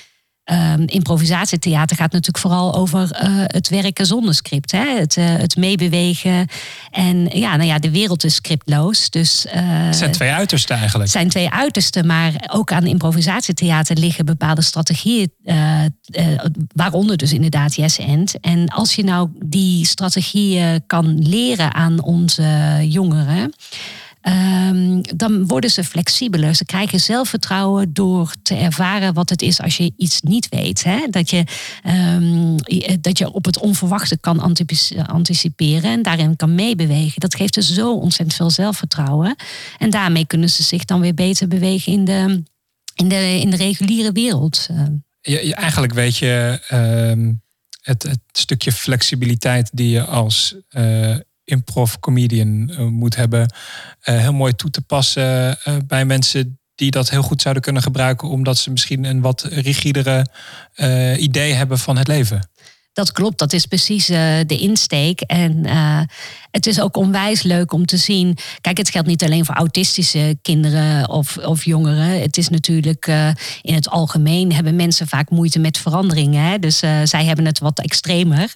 [0.51, 4.71] Um, improvisatietheater gaat natuurlijk vooral over uh, het werken zonder script.
[4.71, 4.97] Hè?
[4.97, 6.47] Het, uh, het meebewegen.
[6.91, 9.09] En ja, nou ja, de wereld is scriptloos.
[9.09, 11.03] Dus, uh, het zijn twee uitersten eigenlijk.
[11.03, 12.05] Het zijn twee uitersten.
[12.05, 15.31] Maar ook aan improvisatietheater liggen bepaalde strategieën.
[16.73, 18.39] waaronder dus inderdaad Yes and.
[18.39, 23.53] En als je nou die strategieën kan leren aan onze jongeren
[24.27, 26.55] um, dan worden ze flexibeler.
[26.55, 30.83] Ze krijgen zelfvertrouwen door te ervaren wat het is als je iets niet weet.
[30.83, 31.07] Hè?
[31.09, 31.43] Dat, je,
[31.85, 32.55] um,
[33.01, 34.39] dat je op het onverwachte kan
[35.07, 37.19] anticiperen en daarin kan meebewegen.
[37.19, 39.35] Dat geeft dus zo ontzettend veel zelfvertrouwen.
[39.77, 42.43] En daarmee kunnen ze zich dan weer beter bewegen in de,
[42.95, 44.67] in de, in de reguliere wereld.
[45.21, 46.59] Je, je eigenlijk weet je.
[46.73, 47.43] Um,
[47.81, 53.41] het, het, stukje flexibiliteit die je als uh, improv comedian uh, moet hebben.
[53.41, 57.81] Uh, heel mooi toe te passen uh, bij mensen die dat heel goed zouden kunnen
[57.81, 60.25] gebruiken, omdat ze misschien een wat rigidere
[61.17, 62.49] idee hebben van het leven.
[62.95, 65.21] Dat klopt, dat is precies uh, de insteek.
[65.21, 65.99] En uh,
[66.51, 68.37] het is ook onwijs leuk om te zien.
[68.61, 72.21] Kijk, het geldt niet alleen voor autistische kinderen of, of jongeren.
[72.21, 73.27] Het is natuurlijk uh,
[73.61, 76.61] in het algemeen hebben mensen vaak moeite met veranderingen.
[76.61, 78.51] Dus zij hebben het wat extremer.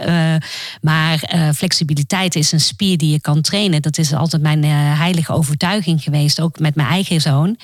[0.82, 1.20] maar
[1.56, 3.82] flexibiliteit is een spier die je kan trainen.
[3.82, 4.64] Dat is altijd mijn
[4.98, 7.58] heilige overtuiging geweest, ook met mijn eigen zoon.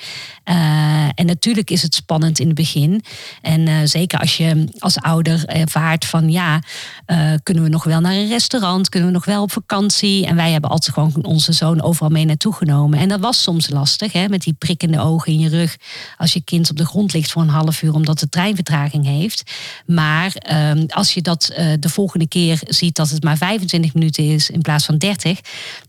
[1.14, 3.02] en natuurlijk is het spannend in het begin.
[3.42, 6.60] En zeker als je als ouder ervaart van ja.
[7.06, 8.88] Uh, kunnen we nog wel naar een restaurant?
[8.88, 10.26] Kunnen we nog wel op vakantie?
[10.26, 12.98] En wij hebben altijd gewoon onze zoon overal mee naartoe genomen.
[12.98, 15.76] En dat was soms lastig, hè, met die prikkende ogen in je rug.
[16.16, 19.04] Als je kind op de grond ligt voor een half uur omdat de trein vertraging
[19.04, 19.52] heeft.
[19.86, 24.24] Maar uh, als je dat uh, de volgende keer ziet dat het maar 25 minuten
[24.24, 25.40] is in plaats van 30,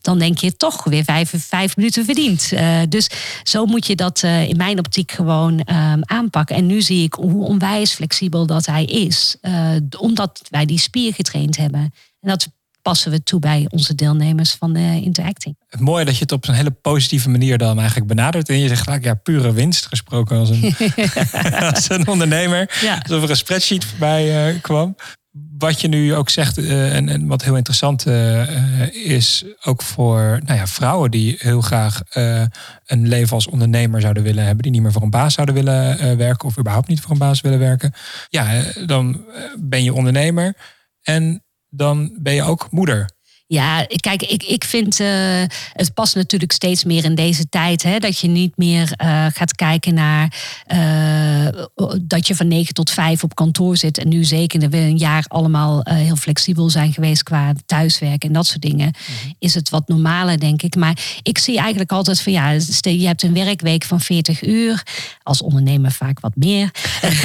[0.02, 2.52] dan denk je toch weer vijf, vijf minuten verdiend.
[2.54, 3.10] Uh, dus
[3.44, 6.56] zo moet je dat in mijn optiek gewoon ehm, aanpakken.
[6.56, 9.36] En nu zie ik hoe onwijs flexibel dat hij is.
[10.00, 11.82] omdat wij die spier getraind hebben.
[12.20, 12.48] En dat
[12.82, 15.56] passen we toe bij onze deelnemers van de interacting.
[15.68, 18.50] Het mooie dat je het op een hele positieve manier dan eigenlijk benadert.
[18.50, 20.62] En je zegt gelijk, ja, pure winst gesproken als een,
[21.74, 22.78] als een ondernemer.
[22.82, 22.98] Ja.
[22.98, 24.96] Alsof er een spreadsheet voorbij uh, kwam.
[25.58, 30.39] Wat je nu ook zegt, uh, en, en, wat heel interessant uh, is, ook voor
[30.46, 32.02] nou ja, vrouwen die heel graag
[32.86, 36.17] een leven als ondernemer zouden willen hebben, die niet meer voor een baas zouden willen
[36.17, 37.93] werken of überhaupt niet voor een baas willen werken.
[38.30, 39.26] Ja, dan
[39.60, 40.54] ben je ondernemer
[41.02, 43.15] en dan ben je ook moeder.
[43.50, 45.08] Ja, kijk, ik, ik vind uh,
[45.74, 47.84] het past natuurlijk steeds meer in deze tijd.
[47.84, 50.34] Hè, dat je niet meer uh, gaat kijken naar
[50.74, 51.48] uh,
[52.02, 53.98] dat je van 9 tot 5 op kantoor zit.
[53.98, 58.34] En nu zeker dat we een jaar allemaal heel flexibel zijn geweest qua thuiswerken en
[58.34, 58.94] dat soort dingen.
[58.98, 59.36] Mm-hmm.
[59.40, 60.76] Is het wat normaler, denk ik.
[60.76, 62.50] Maar ik zie eigenlijk altijd van ja,
[62.82, 64.84] je hebt een werkweek van 40 uur.
[65.24, 66.72] Als ondernemer vaak wat meer.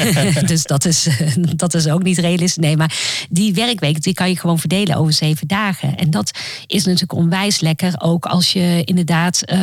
[0.47, 1.09] dus dat is,
[1.57, 2.65] dat is ook niet realistisch.
[2.65, 5.97] Nee, maar die werkweek die kan je gewoon verdelen over zeven dagen.
[5.97, 6.31] En dat
[6.66, 7.95] is natuurlijk onwijs lekker.
[7.99, 9.59] Ook als je inderdaad uh,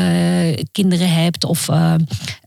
[0.72, 1.94] kinderen hebt of uh,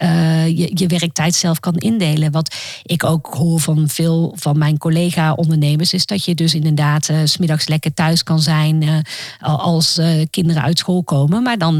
[0.02, 2.30] uh, je, je werktijd zelf kan indelen.
[2.30, 7.68] Wat ik ook hoor van veel van mijn collega-ondernemers, is dat je dus inderdaad smiddags
[7.68, 9.04] lekker thuis kan zijn
[9.40, 11.42] als kinderen uit school komen.
[11.42, 11.78] Maar dan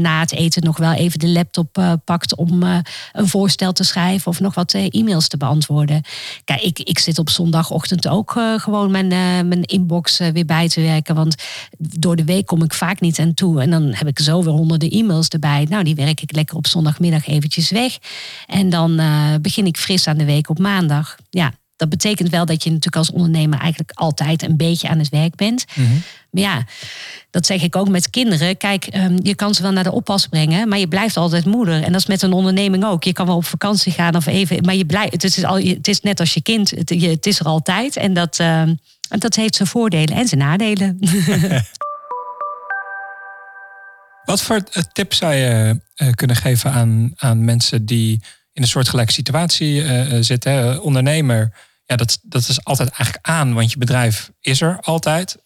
[0.00, 4.40] na het eten nog wel even de laptop pakt om een voorstel te schrijven of
[4.40, 6.02] nog wat e-mails te beantwoorden.
[6.44, 9.08] Kijk, ik, ik zit op zondagochtend ook gewoon mijn,
[9.48, 11.14] mijn inbox weer bij te werken.
[11.14, 11.34] Want
[11.78, 13.60] door de week kom ik vaak niet aan toe.
[13.60, 15.66] En dan heb ik zo weer honderden e-mails erbij.
[15.68, 17.98] Nou, die werk ik lekker op zondagmiddag eventjes weg.
[18.46, 21.16] En dan uh, begin ik fris aan de week op maandag.
[21.30, 25.08] Ja, dat betekent wel dat je natuurlijk als ondernemer eigenlijk altijd een beetje aan het
[25.08, 25.64] werk bent.
[26.30, 26.64] Maar ja,
[27.30, 28.56] dat zeg ik ook met kinderen.
[28.56, 31.82] Kijk, ehm, je kan ze wel naar de oppas brengen, maar je blijft altijd moeder.
[31.82, 33.04] En dat is met een onderneming ook.
[33.04, 35.12] Je kan wel op vakantie gaan of even, maar je blijft.
[35.12, 36.70] Het is, al, het is net als je kind.
[36.70, 37.96] Het, je, het is er altijd.
[37.96, 38.74] En dat, ehm,
[39.08, 40.98] dat heeft zijn voordelen en zijn nadelen.
[44.24, 48.20] Wat voor eh, tips zou je uh, kunnen geven aan, aan mensen die
[48.52, 50.82] in een soortgelijke situatie uh, zitten?
[50.82, 51.52] ondernemer,
[51.90, 55.36] ja, dat, dat is altijd eigenlijk aan, want je bedrijf is er altijd.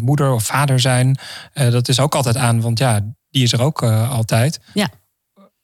[0.00, 1.18] moeder of vader zijn,
[1.52, 4.60] dat is ook altijd aan, want ja, die is er ook altijd.
[4.74, 4.88] Ja.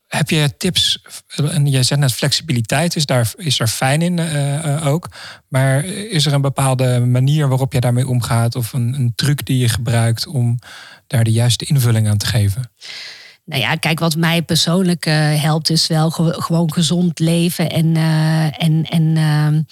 [0.07, 1.03] Heb je tips?
[1.51, 4.21] En je zegt net flexibiliteit is daar, is er fijn in
[4.85, 5.09] ook.
[5.49, 8.57] Maar is er een bepaalde manier waarop je daarmee omgaat?
[8.57, 10.59] Of een, een truc die je gebruikt om
[11.07, 12.71] daar de juiste invulling aan te geven?
[13.45, 18.63] Nou ja, kijk, wat mij persoonlijk uh, helpt, is wel gewoon gezond leven en, uh,
[18.63, 19.63] en, en ehm,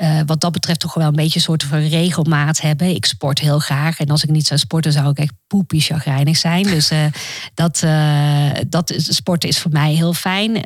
[0.00, 2.94] uh, wat dat betreft toch wel een beetje een soort van regelmaat hebben.
[2.94, 3.98] Ik sport heel graag.
[3.98, 6.62] En als ik niet zou sporten, zou ik echt poepie chagrijnig zijn.
[6.62, 7.04] Dus uh,
[7.54, 10.64] dat, uh, dat sporten is voor mij heel fijn.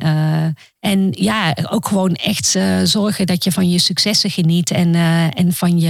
[0.79, 4.71] en ja, ook gewoon echt zorgen dat je van je successen geniet.
[4.71, 4.95] En,
[5.33, 5.89] en, van, je,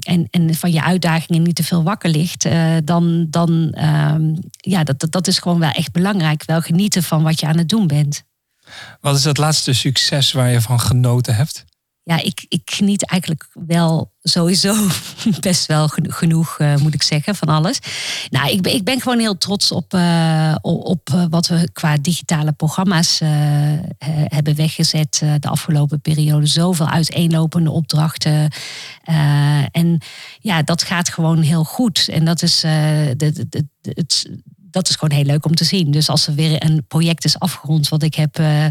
[0.00, 2.46] en, en van je uitdagingen niet te veel wakker ligt.
[2.84, 6.44] dan dan ehm, ja, dat, dat is gewoon wel echt belangrijk.
[6.44, 8.22] Wel genieten van wat je aan het doen bent.
[9.00, 11.64] Wat is het laatste succes waar je van genoten hebt?
[12.08, 14.74] Ja, ik, ik geniet eigenlijk wel sowieso
[15.40, 17.78] best wel genoeg, uh, moet ik zeggen, van alles.
[18.30, 21.96] Nou, ik ben, ik ben gewoon heel trots op, uh, op uh, wat we qua
[21.96, 23.20] digitale programma's
[24.08, 26.46] hebben weggezet de afgelopen periode.
[26.46, 28.50] Zoveel uiteenlopende opdrachten.
[29.70, 30.00] en
[30.38, 32.08] ja, dat gaat gewoon heel goed.
[32.08, 34.30] En dat is de, de, de, het
[34.76, 35.90] dat is gewoon heel leuk om te zien.
[35.90, 38.64] Dus als er weer een project is afgerond wat ik heb uh,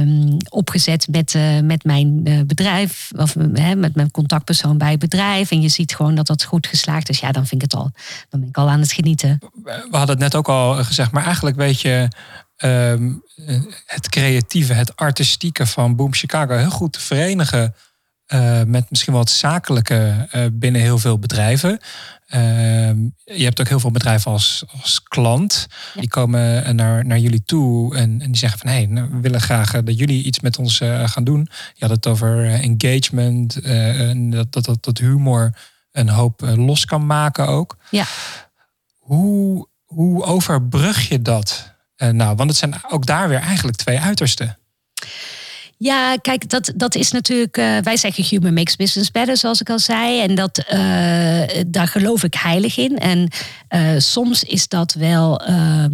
[0.00, 5.50] um, opgezet met, uh, met mijn uh, bedrijf, of met mijn contactpersoon bij het bedrijf,
[5.50, 7.90] en je ziet gewoon dat dat goed geslaagd is, ja, dan vind ik het al,
[8.28, 9.38] dan ben ik al aan het genieten.
[9.62, 12.08] We hadden het net ook al gezegd, maar eigenlijk weet je.
[12.64, 13.22] Um,
[13.86, 17.74] het creatieve, het artistieke van Boom Chicago heel goed te verenigen
[18.66, 21.80] met misschien wel het zakelijke binnen heel veel bedrijven.
[22.32, 25.66] Ehm, je hebt ook heel veel bedrijven als, als klant.
[25.94, 29.20] Die komen naar, naar jullie toe en, en die zeggen van hé, hey, nou, we
[29.20, 31.48] willen graag eh, dat jullie iets met ons uh, gaan doen.
[31.74, 35.54] Je had het over uh, engagement, en dat, dat, dat, dat humor
[35.92, 37.76] een hoop los kan maken ook.
[37.90, 38.04] Ja.
[38.98, 41.70] Hoe, hoe overbrug je dat?
[41.96, 44.58] nou, want het zijn ook daar weer eigenlijk twee uitersten.
[45.82, 47.56] Ja, kijk, dat, dat is natuurlijk.
[47.56, 50.20] Uh, wij zeggen human makes business better, zoals ik al zei.
[50.20, 52.98] En dat, uh, daar geloof ik heilig in.
[52.98, 53.28] En
[53.70, 55.40] uh, soms is dat wel.
[55.40, 55.90] Ehm,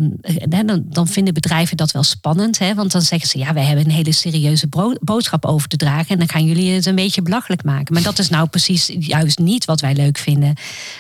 [0.49, 2.59] dan, dan vinden bedrijven dat wel spannend.
[2.59, 2.75] Hè?
[2.75, 4.69] Want dan zeggen ze: ja, wij hebben een hele serieuze
[5.01, 6.09] boodschap over te dragen.
[6.09, 7.95] En dan gaan jullie het een beetje belachelijk maken.
[7.95, 10.55] Maar dat is nou precies juist niet wat wij leuk vinden.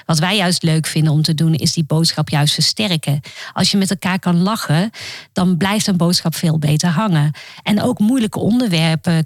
[0.07, 3.21] Wat wij juist leuk vinden om te doen, is die boodschap juist versterken.
[3.53, 4.91] Als je met elkaar kan lachen,
[5.33, 7.33] dan blijft een boodschap veel beter hangen.
[7.63, 8.77] En ook moeilijke onderwerpen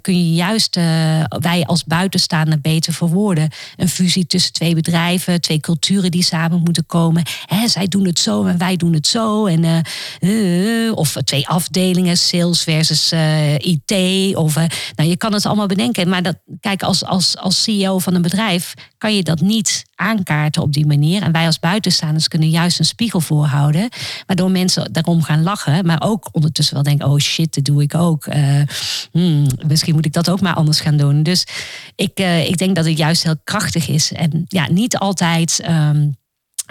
[0.01, 0.83] kun je juist uh,
[1.27, 3.49] wij als buitenstaander beter verwoorden.
[3.77, 7.23] Een fusie tussen twee bedrijven, twee culturen die samen moeten komen.
[7.65, 9.45] Zij doen het zo en wij doen het zo.
[9.45, 9.83] En,
[10.21, 13.11] uh, of twee afdelingen, sales versus
[13.57, 13.91] IT.
[14.35, 14.55] Of,
[14.95, 16.09] nou, je kan het allemaal bedenken.
[16.09, 20.61] Maar dat, kijk, als, als, als CEO van een bedrijf kan je dat niet aankaarten
[20.61, 21.21] op die manier.
[21.21, 23.89] En wij als buitenstaanders kunnen juist een spiegel voorhouden.
[24.25, 25.85] Waardoor mensen daarom gaan lachen.
[25.85, 28.25] Maar ook ondertussen wel denken, oh shit, dat doe ik ook.
[29.11, 31.23] Hmm, misschien moet ik dat ook maar anders gaan doen.
[31.23, 31.47] Dus
[31.95, 34.11] ik, uh, ik denk dat het juist heel krachtig is.
[34.11, 35.63] En ja, niet altijd.
[35.69, 36.15] Um,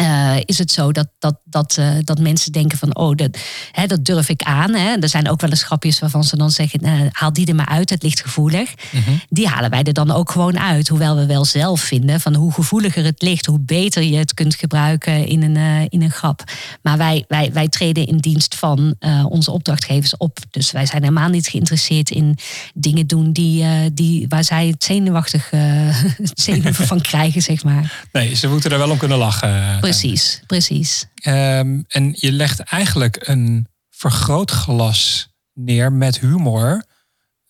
[0.02, 3.38] uh, is het zo dat, dat, dat, uh, dat mensen denken van, oh, dat,
[3.72, 4.74] hè, dat durf ik aan.
[4.74, 4.96] Hè.
[5.00, 7.68] Er zijn ook wel eens grapjes waarvan ze dan zeggen, nou, haal die er maar
[7.68, 8.70] uit, het ligt gevoelig.
[8.90, 9.20] -hmm.
[9.28, 10.88] Die halen wij er dan ook gewoon uit.
[10.88, 14.54] Hoewel we wel zelf vinden van hoe gevoeliger het ligt, hoe beter je het kunt
[14.54, 16.44] gebruiken in een, uh, in een grap.
[16.82, 18.94] Maar wij, wij, wij treden in dienst van
[19.28, 20.38] onze opdrachtgevers op.
[20.50, 22.38] Dus wij zijn helemaal niet geïnteresseerd in
[22.74, 28.06] dingen doen die, die, waar zij het zenuwachtig het zenuwen van krijgen, zeg maar.
[28.12, 29.80] Nee, ze moeten er wel om kunnen lachen.
[29.98, 31.07] Precies, precies.
[31.26, 36.85] Um, en je legt eigenlijk een vergrootglas neer met humor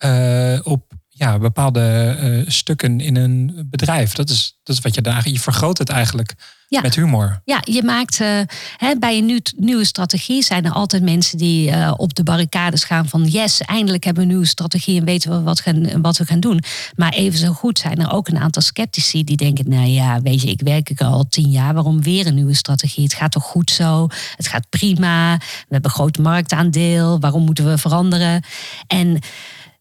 [0.05, 0.92] uh, op
[1.23, 4.13] ja, bepaalde uh, stukken in een bedrijf.
[4.13, 5.29] Dat is, dat is wat je daar.
[5.29, 6.35] Je vergroot het eigenlijk
[6.69, 6.81] ja.
[6.81, 7.41] met humor.
[7.45, 8.41] Ja, je maakt uh,
[8.77, 12.85] hè, bij een nieuw, nieuwe strategie zijn er altijd mensen die uh, op de barricades
[12.85, 16.17] gaan van yes, eindelijk hebben we een nieuwe strategie en weten we wat, gaan, wat
[16.17, 16.63] we gaan doen.
[16.97, 20.43] Maar even zo goed zijn er ook een aantal sceptici die denken, nou ja, weet
[20.43, 23.05] je, ik werk ik al tien jaar, waarom weer een nieuwe strategie?
[23.05, 24.07] Het gaat toch goed zo?
[24.37, 25.37] Het gaat prima.
[25.39, 27.21] We hebben een groot marktaandeel.
[27.21, 28.43] Waarom moeten we veranderen?
[28.87, 29.19] En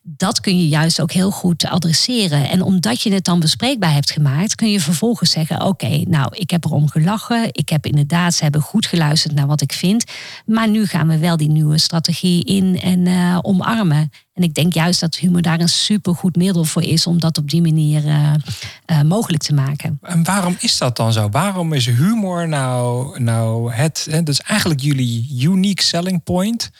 [0.03, 2.49] dat kun je juist ook heel goed adresseren.
[2.49, 6.49] En omdat je het dan bespreekbaar hebt gemaakt, kun je vervolgens zeggen: Oké, nou, ik
[6.49, 7.47] heb erom gelachen.
[7.51, 10.03] Ik heb inderdaad, ze hebben goed geluisterd naar wat ik vind.
[10.45, 14.11] Maar nu gaan we wel die nieuwe strategie in en uh, omarmen.
[14.33, 17.49] En ik denk juist dat humor daar een supergoed middel voor is om dat op
[17.49, 18.33] die manier uh,
[18.91, 19.99] uh, mogelijk te maken.
[20.01, 21.29] En waarom is dat dan zo?
[21.29, 26.71] Waarom is humor nou, nou het, hè, is eigenlijk jullie unique selling point.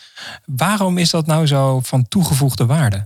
[0.45, 3.05] Waarom is dat nou zo van toegevoegde waarde?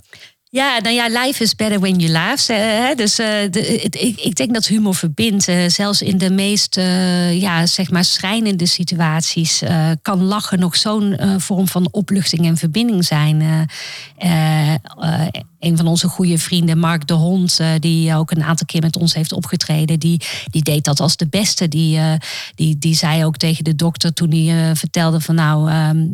[0.55, 2.47] Ja, nou ja, life is better when you laugh.
[2.95, 5.47] Dus uh, de, ik, ik, denk dat humor verbindt.
[5.47, 9.63] Uh, zelfs in de meest uh, ja, zeg maar schrijnende situaties
[10.01, 13.67] kan lachen nog zo'n vorm van opluchting en verbinding zijn
[15.65, 18.97] een van onze goede vrienden, Mark de Hond, uh, die ook een aantal keer met
[18.97, 21.67] ons heeft opgetreden, die, die deed dat als de beste.
[21.67, 22.13] Die, uh,
[22.56, 26.12] die, die zei ook tegen de dokter toen hij vertelde van nou, um,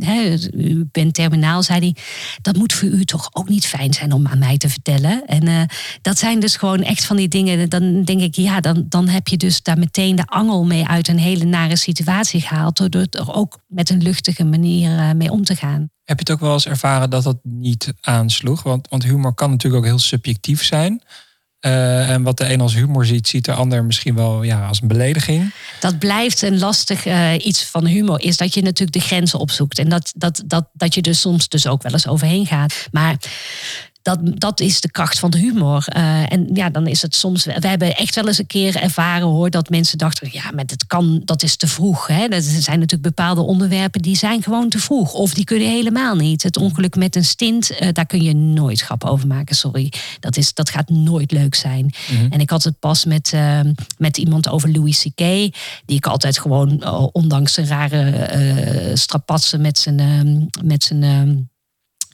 [0.53, 1.95] u bent terminaal, zei hij,
[2.41, 5.25] dat moet voor u toch ook niet fijn zijn om aan mij te vertellen.
[5.25, 5.69] En
[6.01, 9.27] dat zijn dus gewoon echt van die dingen, dan denk ik, ja, dan, dan heb
[9.27, 13.33] je dus daar meteen de angel mee uit een hele nare situatie gehaald, door er
[13.33, 15.89] ook met een luchtige manier mee om te gaan.
[16.11, 18.63] Heb je het ook wel eens ervaren dat dat niet aansloeg?
[18.63, 21.01] Want, want humor kan natuurlijk ook heel subjectief zijn.
[21.61, 24.81] Uh, en wat de een als humor ziet, ziet de ander misschien wel ja, als
[24.81, 25.53] een belediging.
[25.79, 29.79] Dat blijft een lastig uh, iets van humor, is dat je natuurlijk de grenzen opzoekt.
[29.79, 32.87] En dat, dat, dat, dat je er soms dus ook wel eens overheen gaat.
[32.91, 33.15] Maar
[34.01, 35.85] dat, dat is de kracht van de humor.
[35.95, 37.45] Uh, en ja, dan is het soms.
[37.45, 40.85] We hebben echt wel eens een keer ervaren hoor dat mensen dachten: ja, maar dat
[40.87, 42.07] kan, dat is te vroeg.
[42.07, 42.25] Hè?
[42.25, 45.13] Er zijn natuurlijk bepaalde onderwerpen die zijn gewoon te vroeg.
[45.13, 46.43] Of die kunnen helemaal niet.
[46.43, 49.55] Het ongeluk met een stint, uh, daar kun je nooit grap over maken.
[49.55, 49.93] Sorry.
[50.19, 51.83] Dat, is, dat gaat nooit leuk zijn.
[52.09, 52.31] Mm -hmm.
[52.31, 53.59] En ik had het pas met, uh,
[53.97, 55.19] met iemand over Louis C.K.
[55.85, 60.49] Die ik altijd gewoon, ondanks zijn rare strapatsen met zijn.
[60.63, 61.49] met zijn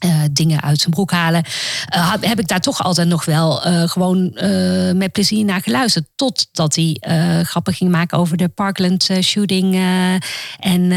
[0.04, 1.44] uh, dingen uit zijn broek halen.
[1.94, 4.30] Uh, heb ik daar toch altijd nog wel uh, gewoon
[4.96, 6.06] met plezier naar geluisterd.
[6.16, 6.96] Totdat hij
[7.44, 9.74] grappen ging maken over de Parkland shooting
[10.60, 10.92] en,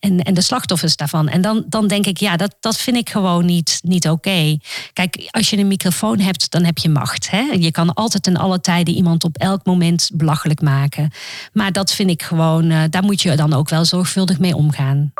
[0.00, 1.28] en, en de slachtoffers daarvan.
[1.28, 4.56] En dan, dan denk ik, ja, dat, dat vind ik gewoon niet, niet oké.
[4.92, 7.30] Kijk, als je een microfoon hebt, dan heb je macht.
[7.30, 7.40] Hè?
[7.40, 11.10] Je kan altijd in alle tijden iemand op elk moment belachelijk maken.
[11.52, 15.12] Maar dat vind ik gewoon, daar moet je dan ook wel zorgvuldig mee omgaan.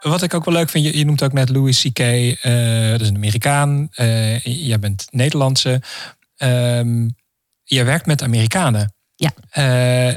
[0.00, 3.00] Wat ik ook wel leuk vind, je, je noemt ook net Louis C.K., uh, dat
[3.00, 3.88] is een Amerikaan.
[3.96, 5.82] Uh, jij bent Nederlandse.
[6.36, 7.16] Um,
[7.64, 8.94] je werkt met Amerikanen.
[9.16, 9.32] Ja.
[9.58, 10.14] Uh,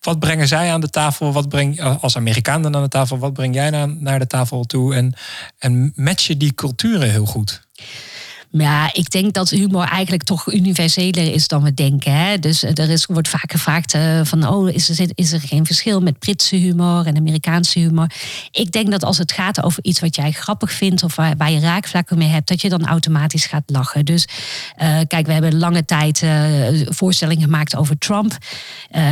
[0.00, 1.32] wat brengen zij aan de tafel?
[1.32, 3.18] Wat breng als Amerikaan dan aan de tafel?
[3.18, 4.94] Wat breng jij naar, naar de tafel toe?
[4.94, 5.14] En,
[5.58, 7.62] en match je die culturen heel goed?
[8.58, 12.12] Ja, ik denk dat humor eigenlijk toch universeler is dan we denken.
[12.12, 12.38] Hè?
[12.38, 15.66] Dus eh, er is, wordt vaak gevraagd uh, van, oh, is er, is er geen
[15.66, 18.10] verschil met Britse humor en Amerikaanse humor?
[18.50, 21.60] Ik denk dat als het gaat over iets wat jij grappig vindt of waar, je
[21.60, 24.04] raakvlakken mee hebt, dat je dan automatisch gaat lachen.
[24.04, 24.28] Dus
[24.82, 26.22] uh, kijk, we hebben lange tijd
[26.84, 28.38] voorstellingen gemaakt over Trump,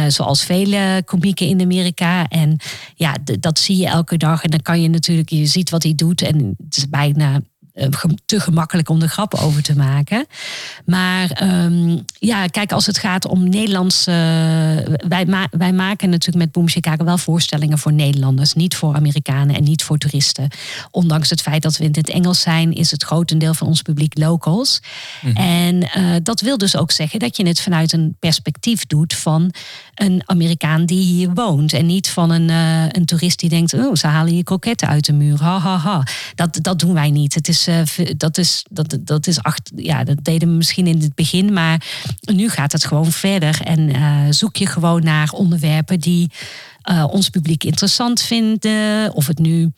[0.08, 2.28] zoals vele komieken in Amerika.
[2.28, 2.56] En
[2.94, 5.94] ja, dat zie je elke dag en dan kan je natuurlijk, je ziet wat hij
[5.94, 7.40] doet en het is bijna eh,
[8.26, 10.26] te gemakkelijk om er grappen over te maken.
[10.84, 14.08] Maar um, ja, kijk, als het gaat om Nederlands.
[14.08, 14.14] Uh,
[15.08, 18.52] wij, ma wij maken natuurlijk met Boom Chicago wel voorstellingen voor Nederlanders.
[18.52, 20.48] Niet voor Amerikanen en niet voor toeristen.
[20.90, 24.18] Ondanks het feit dat we in het Engels zijn, is het grotendeel van ons publiek
[24.18, 24.80] locals.
[25.20, 25.44] Mm -hmm.
[25.44, 29.52] En uh, dat wil dus ook zeggen dat je het vanuit een perspectief doet van
[29.94, 31.72] een Amerikaan die hier woont.
[31.72, 35.04] En niet van een, uh, een toerist die denkt: oh, ze halen hier kroketten uit
[35.04, 35.42] de muur.
[35.42, 36.06] Ha, ha, ha.
[36.34, 37.34] Dat, dat doen wij niet.
[37.34, 40.86] Het is is, uh, dat is, dat, dat is acht, ja, dat deden we misschien
[40.86, 41.82] in het begin, maar
[42.20, 43.60] nu gaat het gewoon verder.
[43.64, 46.30] En uh, zoek je gewoon naar onderwerpen die
[46.90, 49.14] uh, ons publiek interessant vinden.
[49.14, 49.72] Of het nu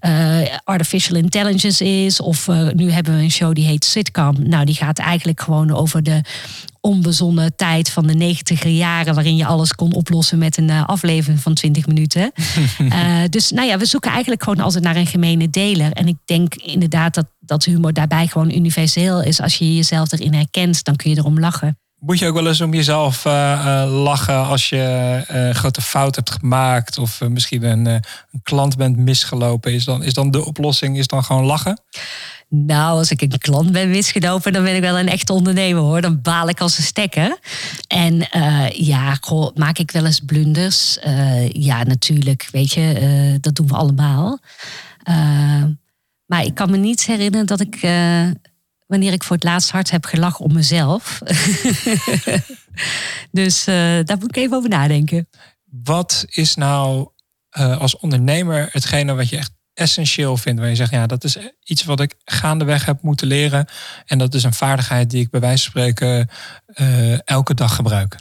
[0.00, 2.20] uh, artificial intelligence is.
[2.20, 4.48] Of uh, nu hebben we een show die heet Sitcom.
[4.48, 6.20] Nou, die gaat eigenlijk gewoon over de
[6.80, 11.54] onbezonnen tijd van de negentiger jaren, waarin je alles kon oplossen met een aflevering van
[11.54, 12.32] 20 minuten.
[13.30, 15.92] dus nou ja, we zoeken eigenlijk gewoon altijd naar een gemene deler.
[15.92, 19.40] En ik denk inderdaad dat, dat humor daarbij gewoon universeel is.
[19.40, 21.78] Als je jezelf erin herkent, dan kun je erom lachen.
[22.04, 26.30] Moet je ook wel eens om jezelf uh, lachen als je een grote fout hebt
[26.30, 28.02] gemaakt of misschien een, een
[28.42, 29.72] klant bent misgelopen?
[29.72, 31.80] Is dan, is dan de oplossing is dan gewoon lachen?
[32.48, 36.00] Nou, als ik een klant ben misgelopen, dan ben ik wel een echte ondernemer hoor.
[36.00, 37.38] Dan baal ik als een stekker.
[37.86, 40.98] En uh, ja, goh, maak ik wel eens blunders?
[41.06, 44.38] Uh, ja, natuurlijk, weet je, uh, dat doen we allemaal.
[46.26, 47.80] maar ik kan me niet herinneren dat ik,
[48.86, 51.18] wanneer ik voor het laatst hard heb gelachen om mezelf.
[53.30, 55.28] dus daar moet ik even over nadenken.
[55.64, 57.08] Wat is nou
[57.54, 60.60] als ondernemer hetgene wat je echt essentieel vindt?
[60.60, 63.66] Waar je zegt, ja, dat is iets wat ik gaandeweg heb moeten leren.
[64.06, 66.28] En dat is een vaardigheid die ik bij wijze van spreken
[66.74, 68.16] uh, elke dag gebruik.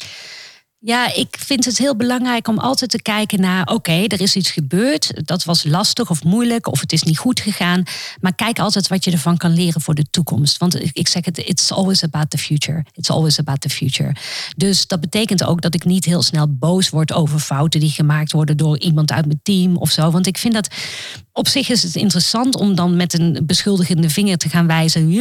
[0.86, 4.52] Ja, ik vind het heel belangrijk om altijd te kijken naar: oké, er is iets
[4.52, 7.84] gebeurd, dat was lastig of moeilijk, of het is niet goed gegaan.
[8.22, 10.58] Maar kijk altijd wat je ervan kan leren voor de toekomst.
[10.58, 12.86] Want ik zeg het: it's always about the future.
[12.94, 14.16] It's always about the future.
[14.56, 18.32] Dus dat betekent ook dat ik niet heel snel boos word over fouten die gemaakt
[18.32, 20.12] worden door iemand uit mijn team of zo.
[20.12, 20.68] Want ik vind dat
[21.32, 25.12] op zich is het interessant om dan met een beschuldigende vinger te gaan wijzen.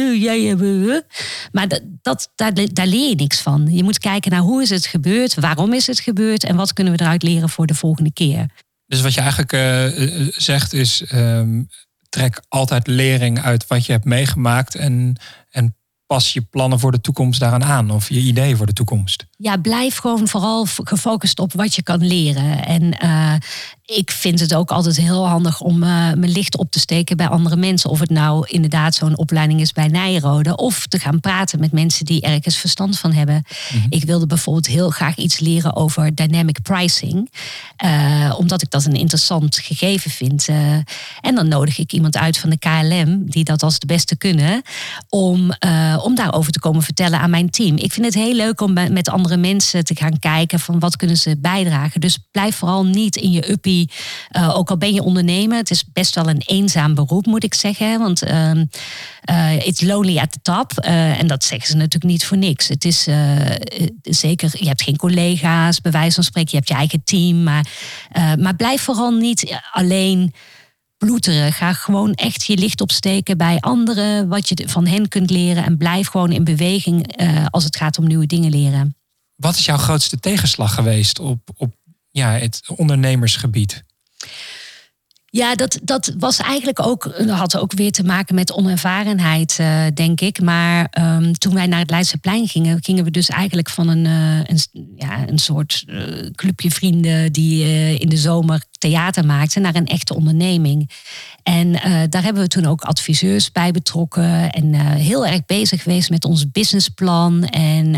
[1.51, 3.67] Maar dat, dat, daar, daar leer je niks van.
[3.69, 6.93] Je moet kijken naar hoe is het gebeurd, waarom is het gebeurd en wat kunnen
[6.93, 8.49] we eruit leren voor de volgende keer.
[8.85, 11.67] Dus wat je eigenlijk uh, zegt is, um,
[12.09, 15.15] trek altijd lering uit wat je hebt meegemaakt en,
[15.49, 15.75] en
[16.05, 19.25] pas je plannen voor de toekomst daaraan aan of je ideeën voor de toekomst?
[19.37, 22.65] Ja, blijf gewoon vooral gefocust op wat je kan leren.
[22.65, 23.33] En uh,
[23.85, 27.27] ik vind het ook altijd heel handig om uh, mijn licht op te steken bij
[27.27, 27.89] andere mensen.
[27.89, 30.55] Of het nou inderdaad zo'n opleiding is bij Nijrode.
[30.55, 33.43] Of te gaan praten met mensen die ergens verstand van hebben.
[33.73, 33.85] Mhm.
[33.89, 37.31] Ik wilde bijvoorbeeld heel graag iets leren over dynamic pricing.
[37.85, 40.47] Uh, omdat ik dat een interessant gegeven vind.
[40.47, 40.57] Uh,
[41.21, 44.61] en dan nodig ik iemand uit van de KLM, die dat als de beste kunnen.
[45.09, 45.53] Om,
[46.03, 47.77] om daarover te komen vertellen aan mijn team.
[47.77, 51.17] Ik vind het heel leuk om met andere mensen te gaan kijken van wat kunnen
[51.17, 52.01] ze bijdragen.
[52.01, 53.71] Dus blijf vooral niet in je uppie
[54.37, 57.53] uh, ook al ben je ondernemer, het is best wel een eenzaam beroep, moet ik
[57.53, 57.99] zeggen.
[57.99, 60.71] Want uh, it's lonely at the top.
[60.85, 62.67] Uh, en dat zeggen ze natuurlijk niet voor niks.
[62.67, 63.07] Het is
[64.01, 67.43] zeker, je hebt geen collega's, bij wijze van spreken, je hebt je eigen team.
[67.43, 67.67] Maar,
[68.39, 70.33] maar blijf vooral niet alleen
[70.97, 71.53] ploeteren.
[71.53, 75.65] Ga gewoon echt je licht opsteken bij anderen, wat je van hen kunt leren.
[75.65, 78.95] En blijf gewoon in beweging als het gaat om nieuwe dingen leren.
[79.35, 81.73] Wat is jouw grootste tegenslag geweest op, op
[82.13, 83.83] ja, het ondernemersgebied?
[85.25, 90.21] Ja, dat, dat was eigenlijk ook, had ook weer te maken met onervarenheid, uh, denk
[90.21, 90.41] ik.
[90.41, 94.37] Maar um, toen wij naar het Leidseplein gingen, gingen we dus eigenlijk van een, uh,
[94.43, 94.59] een,
[94.95, 95.85] ja, een soort
[96.35, 97.65] clubje vrienden die
[97.99, 100.89] in de zomer theater maakten naar een echte onderneming.
[101.43, 101.71] En
[102.09, 106.51] daar hebben we toen ook adviseurs bij betrokken en heel erg bezig geweest met ons
[106.51, 107.43] businessplan.
[107.45, 107.97] En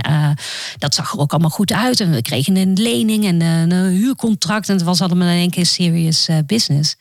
[0.78, 2.00] dat zag er ook allemaal goed uit.
[2.00, 4.70] En we kregen een lening en een huurcontract.
[4.70, 6.96] En het was allemaal in één keer serious business.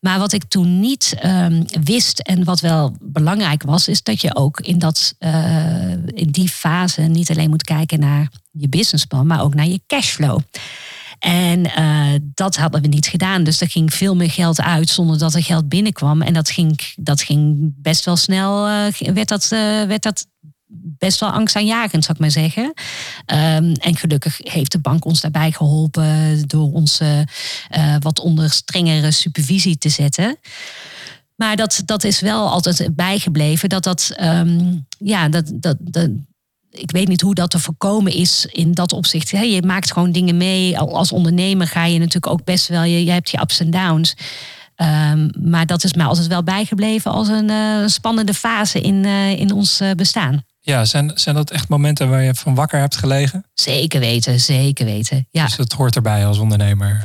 [0.00, 4.34] Maar wat ik toen niet um, wist en wat wel belangrijk was, is dat je
[4.36, 5.14] ook in, dat,
[6.06, 10.38] in die fase niet alleen moet kijken naar je businessplan, maar ook naar je cashflow.
[11.24, 13.44] En uh, dat hadden we niet gedaan.
[13.44, 16.22] Dus er ging veel meer geld uit zonder dat er geld binnenkwam.
[16.22, 19.48] En dat ging, dat ging best wel snel, uh, werd, dat,
[19.88, 20.26] werd dat
[20.98, 22.64] best wel angstaanjagend, zou ik maar zeggen.
[22.64, 27.00] Um, en gelukkig heeft de bank ons daarbij geholpen door ons
[27.98, 30.38] wat onder strengere supervisie te zetten.
[31.36, 33.68] Maar dat, dat is wel altijd bijgebleven.
[33.68, 36.10] Dat dat, um, ja, dat, dat, dat,
[36.74, 39.28] ik weet niet hoe dat te voorkomen is in dat opzicht.
[39.28, 40.78] je maakt gewoon dingen mee.
[40.78, 44.14] Als ondernemer ga je natuurlijk ook best wel, je, je hebt je ups en downs.
[44.76, 49.30] Um, maar dat is mij altijd wel bijgebleven als een uh, spannende fase in, uh,
[49.30, 50.44] in ons uh, bestaan.
[50.60, 53.44] Ja, zijn, zijn dat echt momenten waar je van wakker hebt gelegen?
[53.54, 55.26] Zeker weten, zeker weten.
[55.30, 55.44] Ja.
[55.44, 57.02] Dus het hoort erbij als ondernemer?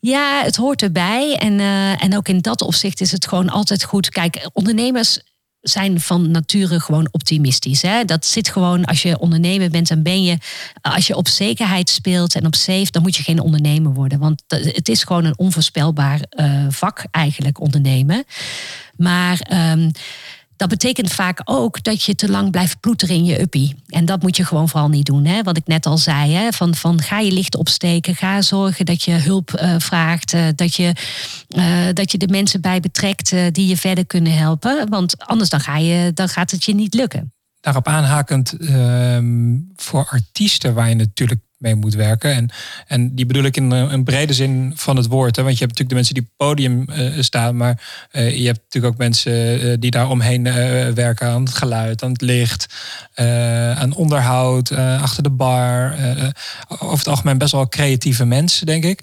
[0.00, 1.36] Ja, het hoort erbij.
[1.36, 1.60] En,
[1.98, 4.08] en ook in dat opzicht is het gewoon altijd goed.
[4.08, 5.20] Kijk, ondernemers
[5.68, 7.82] zijn van nature gewoon optimistisch.
[7.82, 8.04] Hè?
[8.04, 10.38] Dat zit gewoon, als je ondernemer bent, dan ben je,
[10.80, 14.18] als je op zekerheid speelt en op safe, dan moet je geen ondernemer worden.
[14.18, 18.24] Want het is gewoon een onvoorspelbaar uh, vak eigenlijk, ondernemen.
[18.96, 19.40] Maar
[19.72, 19.90] um,
[20.58, 23.74] dat betekent vaak ook dat je te lang blijft ploeteren in je uppie.
[23.86, 25.24] En dat moet je gewoon vooral niet doen.
[25.24, 25.42] Hè?
[25.42, 26.52] Wat ik net al zei, hè?
[26.52, 30.74] Van, van ga je licht opsteken, ga zorgen dat je hulp uh, vraagt, uh, dat,
[30.74, 30.92] je,
[31.56, 34.88] uh, dat je de mensen bij betrekt die je verder kunnen helpen.
[34.88, 37.32] Want anders dan, ga je, dan gaat het je niet lukken.
[37.60, 42.34] Daarop aanhakend, ehm, voor artiesten waar je natuurlijk mee moet werken.
[42.34, 42.50] En,
[42.86, 45.36] en die bedoel ik in een brede zin van het woord.
[45.36, 45.42] Hè?
[45.42, 47.56] Want je hebt natuurlijk de mensen die op het podium uh, staan.
[47.56, 47.82] Maar
[48.12, 50.42] uh, je hebt natuurlijk ook mensen die daar omheen
[50.94, 51.28] werken.
[51.28, 52.66] Aan het geluid, aan het licht,
[53.74, 55.94] aan onderhoud, achter de bar.
[56.68, 59.02] over het algemeen best wel creatieve mensen, denk ik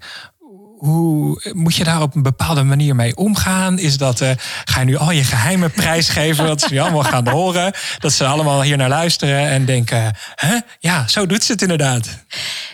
[0.85, 3.79] hoe moet je daar op een bepaalde manier mee omgaan?
[3.79, 4.29] Is dat, uh,
[4.65, 7.73] ga je nu al je geheimen prijsgeven, wat ze allemaal gaan horen?
[7.99, 10.59] Dat ze allemaal hier naar luisteren en denken, hè?
[10.79, 12.25] ja, zo doet ze het inderdaad.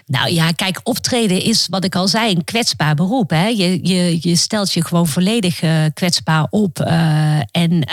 [0.06, 3.30] Nou ja, kijk, optreden is wat ik al zei, een kwetsbaar beroep.
[3.30, 3.46] Hè?
[3.48, 6.80] Je, je, je stelt je gewoon volledig uh, kwetsbaar op.
[6.80, 7.86] Uh, en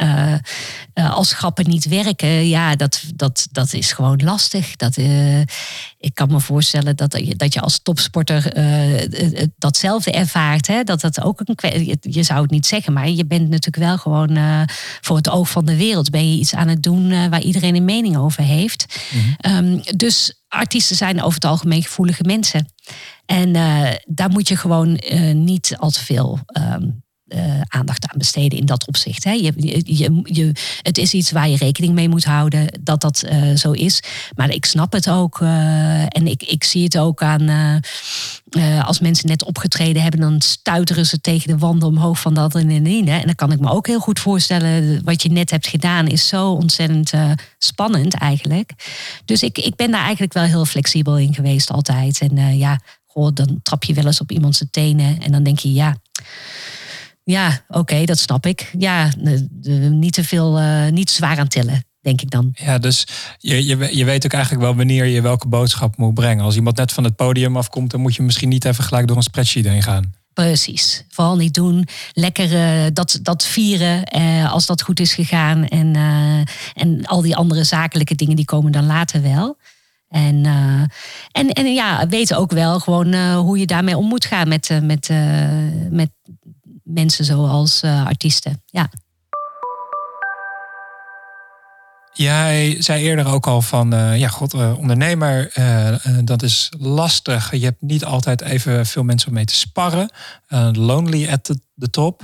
[0.95, 4.77] als grappen niet werken, ja, dat, dat, dat is gewoon lastig.
[4.77, 4.97] Dat,
[5.99, 8.53] ik kan me voorstellen dat, dat je als topsporter
[9.59, 10.67] datzelfde ervaart.
[10.67, 10.83] Hè?
[10.83, 14.39] Dat dat ook een je zou het niet zeggen, maar je bent natuurlijk wel gewoon
[15.01, 16.11] voor het oog van de wereld.
[16.11, 19.01] Ben je iets aan het doen waar iedereen een mening over heeft.
[19.13, 19.33] Mhm.
[19.37, 22.67] Ehm, dus artiesten zijn over het algemeen gevoelige mensen.
[23.27, 25.01] En uh, daar moet je gewoon
[25.33, 29.25] niet al te veel um, uh, aandacht aan besteden in dat opzicht.
[29.25, 29.33] Hè.
[29.33, 29.53] Je,
[29.85, 30.53] je, je,
[30.83, 34.03] het is iets waar je rekening mee moet houden dat dat uh, zo is.
[34.37, 35.41] Maar ik snap het ook.
[35.41, 37.83] Uh, en ik, ik zie het ook aan
[38.85, 42.87] als mensen net opgetreden hebben, dan stuiteren ze tegen de wanden omhoog van dat en
[42.87, 43.09] in.
[43.09, 46.29] En dan kan ik me ook heel goed voorstellen, wat je net hebt gedaan is
[46.29, 47.13] zo ontzettend
[47.59, 48.73] spannend eigenlijk.
[49.25, 52.21] Dus ik, ik ben daar eigenlijk wel heel flexibel in geweest altijd.
[52.21, 55.73] En ja, goh, dan trap je wel eens op iemands tenen en dan denk je
[55.73, 55.97] ja
[57.31, 58.71] ja, oké, dat snap ik.
[58.79, 59.11] Ja,
[59.91, 62.51] niet te veel, uh, niet zwaar aan tillen, denk ik dan.
[62.55, 63.07] Ja, dus
[63.39, 66.45] je, je, je weet ook eigenlijk wel wanneer je welke boodschap moet brengen.
[66.45, 69.17] Als iemand net van het podium afkomt, dan moet je misschien niet even gelijk door
[69.17, 70.15] een spreadsheet heen gaan.
[70.33, 71.05] Precies.
[71.09, 71.89] Vooral niet doen.
[72.13, 75.67] Lekker uh, dat, dat vieren uh, als dat goed is gegaan.
[75.67, 75.97] En,
[76.75, 79.57] en al die andere zakelijke dingen die komen dan later wel.
[80.09, 80.47] En,
[81.33, 85.11] en, en ja, weten ook wel gewoon hoe je daarmee om moet gaan met, met,
[85.91, 86.11] met
[86.89, 88.63] mensen zoals uh, artiesten.
[88.67, 88.91] Ja.
[92.13, 95.53] Jij zei eerder ook al van, uh, ja, god, uh, ondernemer,
[96.25, 97.53] dat is lastig.
[97.53, 100.11] Je hebt niet altijd even veel mensen om mee te sparren.
[100.73, 101.45] lonely at
[101.77, 102.23] the, top.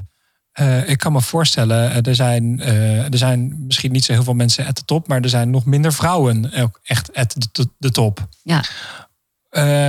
[0.86, 4.74] ik kan me voorstellen, er zijn, er zijn misschien niet zo heel veel mensen at
[4.74, 7.36] the top, maar er zijn nog minder vrouwen ook echt at
[7.78, 8.28] the top.
[8.42, 8.64] Ja.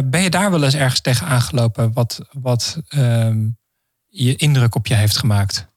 [0.01, 1.93] ben je daar wel eens ergens tegen aangelopen?
[1.93, 3.37] Wat, wat ehm,
[4.15, 5.67] je indruk op je heeft gemaakt?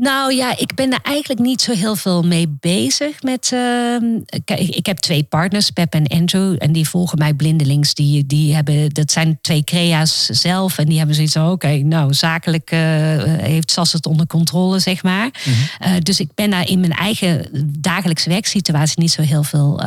[0.00, 3.22] Nou ja, ik ben er eigenlijk niet zo heel veel mee bezig.
[3.22, 3.96] Met, uh,
[4.44, 6.56] kijk, ik heb twee partners, Pep en Andrew.
[6.58, 7.94] En die volgen mij blindelings.
[7.94, 10.78] Die, die hebben, dat zijn twee crea's zelf.
[10.78, 12.80] En die hebben zoiets van, oké, nou, zakelijk uh,
[13.24, 15.30] heeft Sas het onder controle, zeg maar.
[15.44, 15.90] Mhm.
[15.90, 17.46] Uh, dus ik ben daar in mijn eigen
[17.80, 19.82] dagelijkse werksituatie niet zo heel veel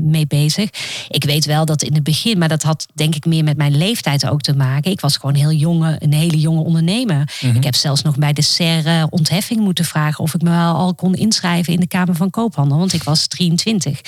[0.00, 0.70] mee bezig.
[1.08, 3.76] Ik weet wel dat in het begin, maar dat had denk ik meer met mijn
[3.76, 4.90] leeftijd ook te maken.
[4.90, 7.32] Ik was gewoon heel jonge, een hele jonge ondernemer.
[7.40, 7.56] Mhm.
[7.56, 10.94] Ik heb zelfs nog bij de SER ontheffing moeten vragen of ik me wel al
[10.94, 14.00] kon inschrijven in de Kamer van Koophandel, want ik was 23.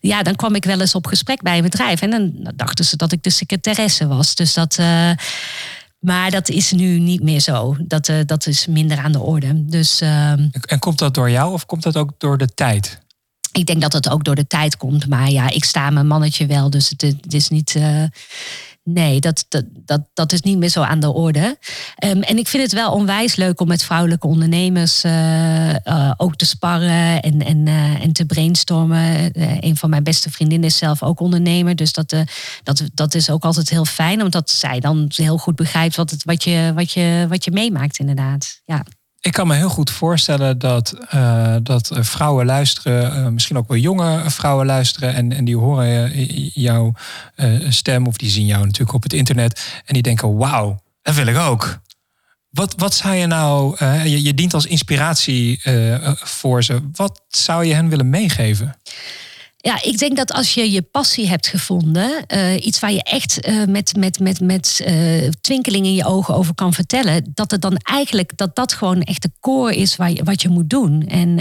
[0.00, 2.96] Ja, dan kwam ik wel eens op gesprek bij een bedrijf en dan dachten ze
[2.96, 4.34] dat ik de secretaresse was.
[4.34, 4.78] Dus dat.
[4.80, 5.10] Uh,
[5.98, 7.76] maar dat is nu niet meer zo.
[7.78, 9.66] Dat, uh, dat is minder aan de orde.
[9.66, 13.00] Dus, uh, en komt dat door jou of komt dat ook door de tijd?
[13.52, 15.08] Ik denk dat het ook door de tijd komt.
[15.08, 16.70] Maar ja, ik sta mijn mannetje wel.
[16.70, 17.74] Dus het, het is niet.
[17.74, 18.02] Uh,
[18.88, 21.58] Nee, dat, dat, dat, dat is niet meer zo aan de orde.
[22.04, 26.36] Um, en ik vind het wel onwijs leuk om met vrouwelijke ondernemers uh, uh, ook
[26.36, 29.30] te sparren en, en, uh, en te brainstormen.
[29.64, 31.76] een van mijn beste vriendinnen is zelf ook ondernemer.
[31.76, 32.16] Dus dat,
[32.62, 36.24] dat, dat is ook altijd heel fijn, omdat zij dan heel goed begrijpt wat, het,
[36.24, 38.60] wat, je, wat, je, wat je meemaakt, inderdaad.
[38.64, 38.84] Ja.
[39.26, 43.76] Ik kan me heel goed voorstellen dat, uh, dat vrouwen luisteren, uh, misschien ook wel
[43.76, 46.92] jonge vrouwen luisteren en, en die horen jouw
[47.68, 51.26] stem of die zien jou natuurlijk op het internet en die denken, wauw, dat wil
[51.26, 51.78] ik ook.
[52.50, 55.60] Wat, wat zou je nou, je, je, dient als inspiratie
[56.14, 58.76] voor ze, wat zou je hen willen meegeven?
[59.66, 63.48] Ja, ik denk dat als je je passie hebt gevonden, uh, iets waar je echt
[63.48, 67.60] uh, met, met, met, met uh, twinkeling in je ogen over kan vertellen, dat het
[67.60, 71.06] dan eigenlijk dat dat gewoon echt de core is waar je, wat je moet doen.
[71.06, 71.40] En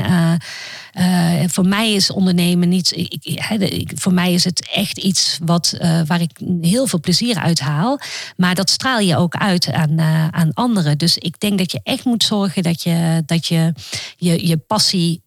[1.50, 6.40] voor mij is ondernemen niet, ik, voor mij is het echt iets wat, waar ik
[6.62, 8.00] heel veel plezier uit haal,
[8.38, 10.02] maar dat straal je ook uit aan,
[10.32, 10.98] aan anderen.
[10.98, 13.74] Dus ik denk dat je echt moet zorgen dat je dat je,
[14.18, 15.22] je, je passie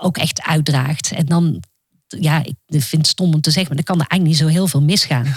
[0.00, 1.12] ook echt uitdraagt.
[1.12, 1.62] En dan
[2.20, 4.58] ja, ik vind het stom om te zeggen, maar er kan er eigenlijk niet zo
[4.58, 5.26] heel veel misgaan.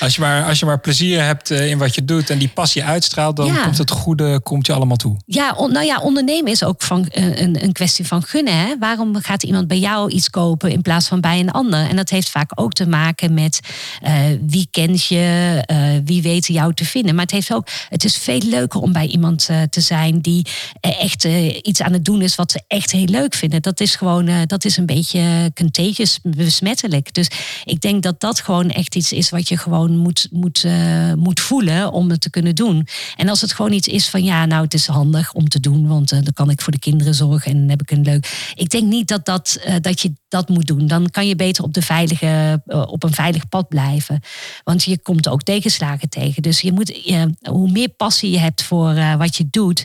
[0.00, 2.48] als, je maar, als je maar plezier hebt eh, in wat je doet en die
[2.48, 5.16] passie uitstraalt, dan komt het goede komt je allemaal toe.
[5.26, 8.58] Ja, nou ja, ondernemen is ook van, eh, een, een kwestie van gunnen.
[8.58, 8.78] Hè?
[8.78, 11.88] Waarom gaat iemand bij jou iets kopen in plaats van bij een ander?
[11.88, 13.60] En dat heeft vaak ook te maken met
[14.02, 17.14] uh, wie kent je, uh, wie weet jou te vinden.
[17.14, 20.46] Maar het, heeft ook, het is veel leuker om bij iemand te zijn die
[20.80, 21.24] echt
[21.62, 23.62] iets aan het doen is wat ze echt heel leuk vinden.
[23.62, 27.14] Dat is gewoon, dat is een beetje contagious, besmettelijk.
[27.14, 27.30] Dus
[27.64, 31.40] ik denk dat dat gewoon echt iets is wat je gewoon moet, moet, uh, moet
[31.40, 32.86] voelen om het te kunnen doen.
[33.16, 35.86] En als het gewoon iets is van ja, nou het is handig om te doen,
[35.86, 38.52] want uh, dan kan ik voor de kinderen zorgen en dan heb ik een leuk.
[38.54, 40.86] Ik denk niet dat, dat, uh, dat je dat moet doen.
[40.86, 44.20] Dan kan je beter op, de veilige, op een veilig pad blijven.
[44.64, 46.42] Want je komt ook tegenslagen tegen.
[46.42, 47.00] Dus je moet,
[47.40, 49.84] hoe meer passie je hebt voor wat je doet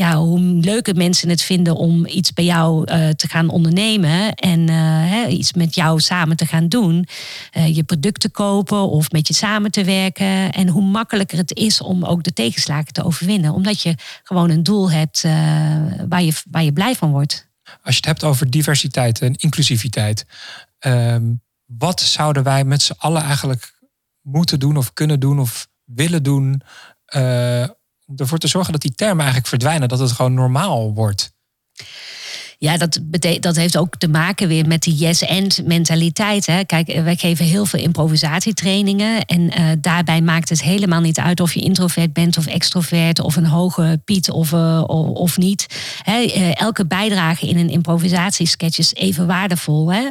[0.00, 5.26] ja, hoe leuker mensen het vinden om iets bij jou te gaan ondernemen en hè,
[5.26, 7.06] iets met jou samen te gaan doen,
[7.72, 10.52] je producten kopen of met je samen te werken.
[10.52, 14.62] En hoe makkelijker het is om ook de tegenslagen te overwinnen, omdat je gewoon een
[14.62, 15.22] doel hebt
[16.08, 17.48] waar, je, waar je blij van wordt.
[17.82, 20.26] Als je het hebt over diversiteit en inclusiviteit,
[20.78, 21.32] ehm,
[21.64, 23.78] wat zouden wij met z'n allen eigenlijk
[24.20, 26.62] moeten doen of kunnen doen of willen doen
[28.16, 31.32] ervoor te zorgen dat die termen eigenlijk verdwijnen, dat het gewoon normaal wordt?
[32.62, 33.00] Ja, dat,
[33.40, 36.46] dat heeft ook te maken weer met die yes-and mentaliteit.
[36.46, 36.64] Hè.
[36.64, 39.24] Kijk, wij geven heel veel improvisatietrainingen.
[39.24, 43.36] En uh, daarbij maakt het helemaal niet uit of je introvert bent of extrovert of
[43.36, 44.82] een hoge piet of, uh,
[45.12, 45.66] of niet.
[46.02, 46.22] Hè.
[46.54, 49.92] Elke bijdrage in een improvisatiesketch is even waardevol.
[49.92, 50.02] Hè.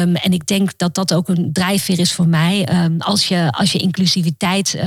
[0.00, 2.84] Um, en ik denk dat dat ook een drijfveer is voor mij.
[2.84, 4.78] Um, als, je, als je inclusiviteit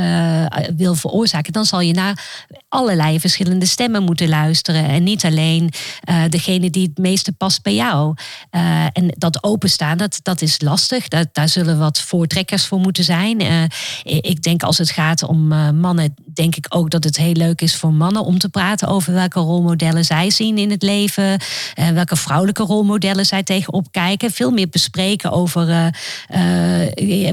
[0.77, 4.85] wil veroorzaken, dan zal je naar allerlei verschillende stemmen moeten luisteren.
[4.85, 5.71] En niet alleen
[6.29, 8.15] degene die het meeste past bij jou.
[8.51, 11.07] Uh, en dat openstaan, dat, dat is lastig.
[11.07, 13.41] Dat, daar zullen wat voortrekkers voor moeten zijn.
[13.41, 13.63] Uh,
[14.03, 15.47] ik denk als het gaat om
[15.79, 19.13] mannen, denk ik ook dat het heel leuk is voor mannen om te praten over
[19.13, 21.39] welke rolmodellen zij zien in het leven.
[21.93, 24.31] welke vrouwelijke rolmodellen zij tegenop kijken.
[24.31, 25.93] Veel meer bespreken over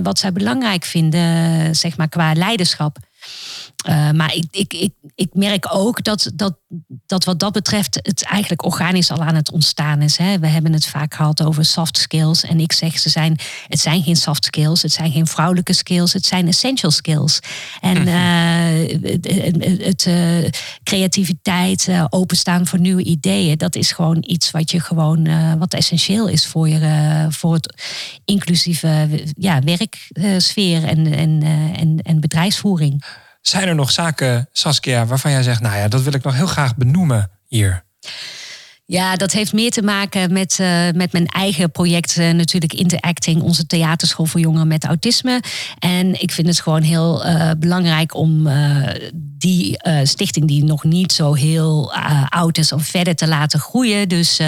[0.03, 2.99] wat zij belangrijk vinden, zeg maar, qua leiderschap.
[3.89, 6.57] Uh, maar ik, ik, ik, ik merk ook dat, dat,
[7.07, 10.16] dat wat dat betreft het eigenlijk organisch al aan het ontstaan is.
[10.16, 10.39] Hè.
[10.39, 12.45] We hebben het vaak gehad over soft skills.
[12.45, 16.12] En ik zeg, ze zijn, het zijn geen soft skills, het zijn geen vrouwelijke skills,
[16.12, 17.41] het zijn essential skills.
[17.80, 20.49] En uh, het, het uh,
[20.82, 25.28] creativiteit, openstaan voor nieuwe ideeën, dat is gewoon iets wat je gewoon,
[25.59, 27.82] wat essentieel is voor, je, voor het
[28.24, 29.09] inclusieve
[29.39, 31.43] ja, werksfeer en, en,
[31.76, 33.05] en, en bedrijfsvoering.
[33.47, 36.47] Zijn er nog zaken, Saskia, waarvan jij zegt, nou ja, dat wil ik nog heel
[36.47, 37.84] graag benoemen hier?
[38.87, 43.43] Ja, dat heeft meer te maken met, uh, met mijn eigen project, uh, natuurlijk Interacting,
[43.43, 45.41] onze theaterschool voor jongeren met autisme.
[45.78, 48.49] En ik vind het gewoon heel uh, belangrijk om
[49.39, 51.93] die stichting, die nog niet zo heel
[52.28, 54.09] oud is, om verder te laten groeien.
[54.09, 54.41] Dus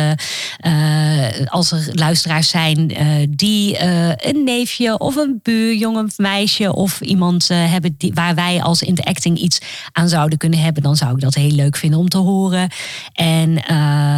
[1.45, 2.97] als er luisteraars zijn
[3.31, 3.83] die
[4.29, 9.39] een neefje of een buurjongen of meisje of iemand hebben die, waar wij als Interacting
[9.39, 9.59] iets
[9.93, 12.69] aan zouden kunnen hebben, dan zou ik dat heel leuk vinden om te horen.
[13.13, 13.59] En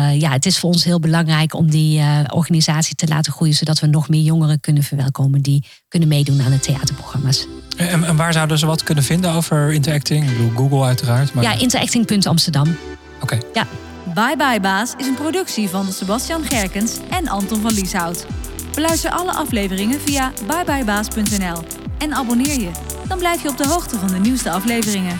[0.09, 3.54] eh, ja, het is voor ons heel belangrijk om die uh, organisatie te laten groeien,
[3.54, 7.46] zodat we nog meer jongeren kunnen verwelkomen die kunnen meedoen aan de theaterprogramma's.
[7.76, 10.30] En, en waar zouden ze wat kunnen vinden over Interacting?
[10.30, 11.34] Ik bedoel, Google uiteraard.
[11.34, 11.44] Maar...
[11.44, 12.76] Ja, interacting.amsterdam.
[13.22, 13.38] Oké.
[13.52, 13.66] Ja.
[14.14, 18.26] Bye Bye Baas is een productie van Sebastian Gerkens en Anton van Lieshout.
[18.74, 21.62] Beluister alle afleveringen via byebyebaas.nl
[21.98, 22.70] en abonneer je.
[23.09, 25.18] Dan blijf je op de hoogte van de nieuwste afleveringen.